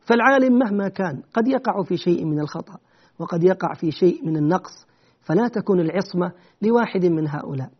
فالعالم 0.00 0.58
مهما 0.58 0.88
كان 0.88 1.22
قد 1.34 1.48
يقع 1.48 1.82
في 1.82 1.96
شيء 1.96 2.24
من 2.24 2.40
الخطأ 2.40 2.78
وقد 3.18 3.44
يقع 3.44 3.74
في 3.74 3.90
شيء 3.90 4.26
من 4.26 4.36
النقص 4.36 4.86
فلا 5.26 5.48
تكون 5.48 5.80
العصمة 5.80 6.32
لواحد 6.62 7.04
من 7.06 7.28
هؤلاء. 7.28 7.70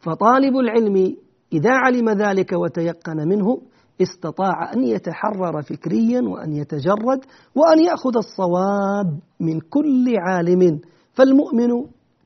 فطالب 0.00 0.56
العلم 0.56 1.16
إذا 1.52 1.70
علم 1.72 2.10
ذلك 2.10 2.52
وتيقن 2.52 3.28
منه 3.28 3.58
استطاع 4.02 4.72
أن 4.72 4.84
يتحرر 4.84 5.62
فكريا 5.62 6.20
وأن 6.20 6.52
يتجرد 6.52 7.24
وأن 7.54 7.78
يأخذ 7.78 8.16
الصواب 8.16 9.20
من 9.40 9.60
كل 9.60 10.14
عالم. 10.18 10.80
فالمؤمن 11.12 11.68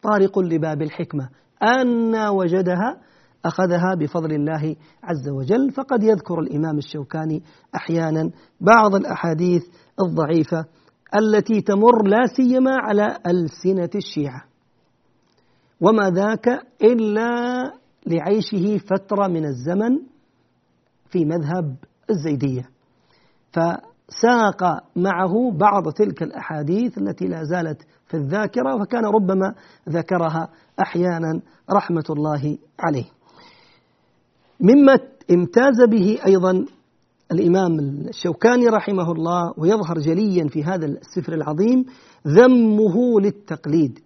طارق 0.02 0.38
لباب 0.38 0.82
الحكمة. 0.82 1.28
أن 1.62 2.28
وجدها 2.28 2.96
أخذها 3.44 3.94
بفضل 3.94 4.32
الله 4.32 4.76
عز 5.02 5.28
وجل. 5.28 5.70
فقد 5.70 6.02
يذكر 6.02 6.40
الإمام 6.40 6.78
الشوكاني 6.78 7.42
أحيانا 7.74 8.30
بعض 8.60 8.94
الأحاديث 8.94 9.62
الضعيفة 10.00 10.64
التي 11.18 11.60
تمر 11.60 12.06
لا 12.06 12.26
سيما 12.26 12.70
على 12.76 13.18
ألسنة 13.26 13.90
الشيعة. 13.94 14.44
وما 15.80 16.10
ذاك 16.10 16.48
إلا 16.82 17.28
لعيشه 18.06 18.78
فترة 18.78 19.26
من 19.26 19.44
الزمن 19.44 19.98
في 21.10 21.24
مذهب 21.24 21.76
الزيدية. 22.10 22.68
فساق 23.52 24.62
معه 24.96 25.50
بعض 25.50 25.92
تلك 25.92 26.22
الأحاديث 26.22 26.98
التي 26.98 27.24
لا 27.24 27.42
زالت 27.44 27.82
في 28.06 28.16
الذاكرة 28.16 28.74
وكان 28.82 29.04
ربما 29.04 29.54
ذكرها 29.88 30.48
أحيانا 30.80 31.40
رحمة 31.72 32.04
الله 32.10 32.58
عليه. 32.80 33.06
مما 34.60 34.98
امتاز 35.30 35.82
به 35.88 36.18
أيضا 36.26 36.66
الإمام 37.32 37.78
الشوكاني 38.08 38.66
رحمه 38.68 39.12
الله 39.12 39.54
ويظهر 39.56 39.98
جليا 39.98 40.48
في 40.48 40.64
هذا 40.64 40.86
السفر 40.86 41.32
العظيم 41.32 41.84
ذمه 42.26 43.20
للتقليد. 43.20 43.98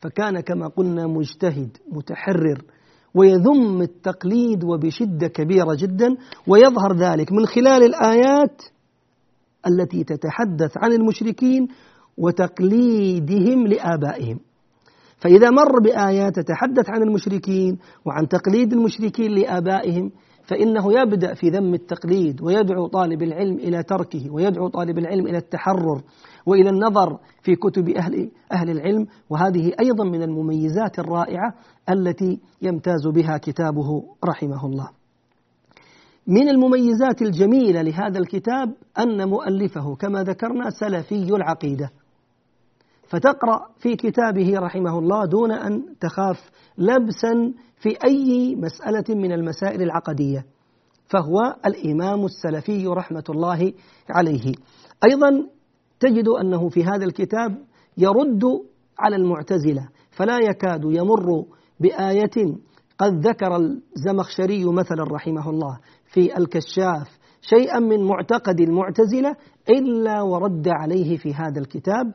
فكان 0.00 0.40
كما 0.40 0.68
قلنا 0.68 1.06
مجتهد 1.06 1.76
متحرر 1.92 2.62
ويذم 3.14 3.82
التقليد 3.82 4.64
وبشدة 4.64 5.28
كبيرة 5.28 5.74
جدا 5.74 6.16
ويظهر 6.46 6.96
ذلك 6.96 7.32
من 7.32 7.46
خلال 7.46 7.82
الآيات 7.82 8.62
التي 9.66 10.04
تتحدث 10.04 10.76
عن 10.76 10.92
المشركين 10.92 11.68
وتقليدهم 12.18 13.66
لآبائهم. 13.66 14.38
فإذا 15.18 15.50
مر 15.50 15.80
بآيات 15.84 16.36
تتحدث 16.36 16.90
عن 16.90 17.02
المشركين 17.02 17.78
وعن 18.04 18.28
تقليد 18.28 18.72
المشركين 18.72 19.30
لآبائهم 19.30 20.10
فإنه 20.42 21.00
يبدأ 21.00 21.34
في 21.34 21.48
ذم 21.48 21.74
التقليد 21.74 22.42
ويدعو 22.42 22.86
طالب 22.86 23.22
العلم 23.22 23.56
إلى 23.56 23.82
تركه 23.82 24.30
ويدعو 24.30 24.68
طالب 24.68 24.98
العلم 24.98 25.26
إلى 25.26 25.38
التحرر 25.38 26.02
وإلى 26.46 26.70
النظر 26.70 27.18
في 27.42 27.56
كتب 27.56 27.88
أهل 27.88 28.30
أهل 28.52 28.70
العلم 28.70 29.06
وهذه 29.30 29.72
أيضا 29.80 30.04
من 30.04 30.22
المميزات 30.22 30.98
الرائعة 30.98 31.54
التي 31.90 32.40
يمتاز 32.62 33.06
بها 33.06 33.38
كتابه 33.38 34.04
رحمه 34.24 34.66
الله. 34.66 34.88
من 36.26 36.48
المميزات 36.48 37.22
الجميلة 37.22 37.82
لهذا 37.82 38.18
الكتاب 38.18 38.74
أن 38.98 39.28
مؤلفه 39.28 39.94
كما 39.94 40.22
ذكرنا 40.22 40.70
سلفي 40.70 41.34
العقيدة. 41.34 41.90
فتقرأ 43.12 43.68
في 43.78 43.96
كتابه 43.96 44.58
رحمه 44.58 44.98
الله 44.98 45.24
دون 45.24 45.52
أن 45.52 45.84
تخاف 46.00 46.50
لبسا 46.78 47.52
في 47.76 47.96
أي 48.04 48.56
مسألة 48.56 49.14
من 49.20 49.32
المسائل 49.32 49.82
العقدية. 49.82 50.46
فهو 51.06 51.38
الإمام 51.66 52.24
السلفي 52.24 52.86
رحمة 52.86 53.24
الله 53.30 53.72
عليه. 54.10 54.54
أيضا 55.04 55.48
تجد 56.00 56.28
أنه 56.28 56.68
في 56.68 56.84
هذا 56.84 57.04
الكتاب 57.04 57.58
يرد 57.98 58.44
على 58.98 59.16
المعتزلة 59.16 59.88
فلا 60.10 60.38
يكاد 60.38 60.80
يمر 60.84 61.44
بآية 61.80 62.56
قد 62.98 63.26
ذكر 63.26 63.56
الزمخشري 63.56 64.64
مثلا 64.64 65.04
رحمه 65.10 65.50
الله 65.50 65.78
في 66.12 66.38
الكشاف 66.38 67.22
شيئا 67.42 67.78
من 67.78 68.04
معتقد 68.04 68.60
المعتزلة 68.60 69.36
إلا 69.70 70.22
ورد 70.22 70.68
عليه 70.68 71.16
في 71.16 71.34
هذا 71.34 71.60
الكتاب 71.60 72.12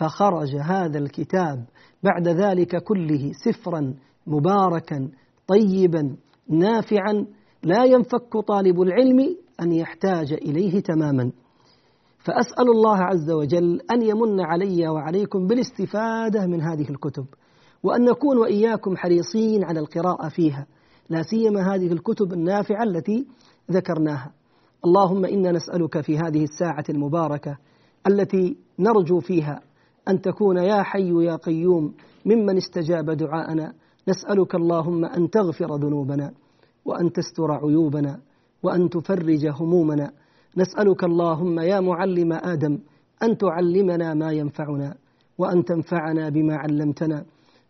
فخرج 0.00 0.56
هذا 0.56 0.98
الكتاب 0.98 1.64
بعد 2.02 2.28
ذلك 2.28 2.82
كله 2.82 3.30
سفرا 3.44 3.94
مباركا 4.26 5.08
طيبا 5.46 6.16
نافعا. 6.48 7.26
لا 7.62 7.84
ينفك 7.84 8.38
طالب 8.48 8.80
العلم 8.80 9.36
أن 9.62 9.72
يحتاج 9.72 10.32
إليه 10.32 10.80
تماما. 10.80 11.32
فأسأل 12.18 12.70
الله 12.70 12.96
عز 12.96 13.30
وجل 13.30 13.80
أن 13.90 14.02
يمن 14.02 14.40
علي 14.40 14.88
وعليكم 14.88 15.46
بالاستفادة 15.46 16.46
من 16.46 16.60
هذه 16.60 16.90
الكتب 16.90 17.26
وأن 17.82 18.04
نكون 18.04 18.38
وإياكم 18.38 18.96
حريصين 18.96 19.64
على 19.64 19.80
القراءة 19.80 20.28
فيها. 20.28 20.66
لا 21.10 21.22
سيما 21.22 21.74
هذه 21.74 21.92
الكتب 21.92 22.32
النافعة 22.32 22.82
التي 22.82 23.26
ذكرناها. 23.70 24.32
اللهم 24.84 25.24
إنا 25.24 25.52
نسألك 25.52 26.00
في 26.00 26.18
هذه 26.18 26.42
الساعة 26.42 26.84
المباركة 26.90 27.58
التي 28.06 28.56
نرجو 28.78 29.20
فيها 29.20 29.60
أن 30.08 30.20
تكون 30.20 30.56
يا 30.56 30.82
حي 30.82 31.24
يا 31.24 31.36
قيوم 31.36 31.94
ممن 32.26 32.56
استجاب 32.56 33.10
دعاءنا. 33.10 33.72
نسألك 34.08 34.54
اللهم 34.54 35.04
أن 35.04 35.30
تغفر 35.30 35.76
ذنوبنا 35.76 36.32
وأن 36.84 37.12
تستر 37.12 37.52
عيوبنا 37.52 38.20
وأن 38.62 38.90
تفرج 38.90 39.46
همومنا. 39.46 40.10
نسألك 40.56 41.04
اللهم 41.04 41.60
يا 41.60 41.80
معلم 41.80 42.32
آدم 42.32 42.78
أن 43.22 43.38
تعلمنا 43.38 44.14
ما 44.14 44.32
ينفعنا 44.32 44.94
وأن 45.38 45.64
تنفعنا 45.64 46.28
بما 46.28 46.56
علمتنا. 46.56 47.24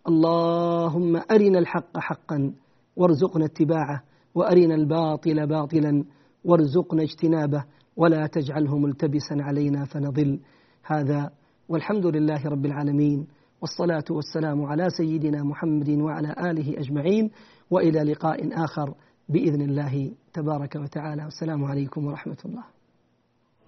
اللهم 0.09 1.17
أرنا 1.17 1.59
الحق 1.59 1.99
حقا 1.99 2.53
وارزقنا 2.97 3.45
اتباعه 3.45 4.03
وأرنا 4.35 4.75
الباطل 4.75 5.47
باطلا 5.47 6.05
وارزقنا 6.45 7.03
اجتنابه. 7.03 7.65
ولا 7.97 8.27
تجعله 8.27 8.79
ملتبسا 8.79 9.35
علينا 9.41 9.85
فنضل. 9.85 10.41
هذا 10.85 11.31
والحمد 11.71 12.07
لله 12.07 12.43
رب 12.55 12.67
العالمين 12.67 13.27
والصلاة 13.61 14.09
والسلام 14.11 14.65
على 14.71 14.87
سيدنا 14.91 15.43
محمد 15.43 15.89
وعلى 15.89 16.31
آله 16.51 16.69
أجمعين 16.83 17.31
وإلى 17.71 18.01
لقاء 18.13 18.39
آخر 18.65 18.95
بإذن 19.29 19.63
الله 19.69 19.95
تبارك 20.35 20.75
وتعالى. 20.83 21.23
والسلام 21.25 21.65
عليكم 21.65 22.07
ورحمة 22.07 22.41
الله. 22.45 22.65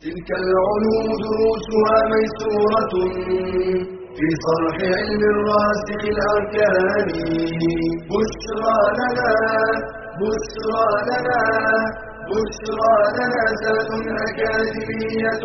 تلك 0.06 0.28
العلوم 0.42 1.06
دروسها 1.26 1.96
ميسورة 2.14 2.92
في 4.16 4.26
صرح 4.46 4.76
علم 4.96 5.22
الراسخ 5.34 6.00
الأركان. 6.14 7.08
بشرى 8.12 8.78
لنا 8.98 9.32
بشرى 10.22 10.86
لنا 11.10 11.42
بشرى 12.30 12.94
لنا 13.16 13.42
ذات 13.62 13.90
أكاديمية. 14.26 15.44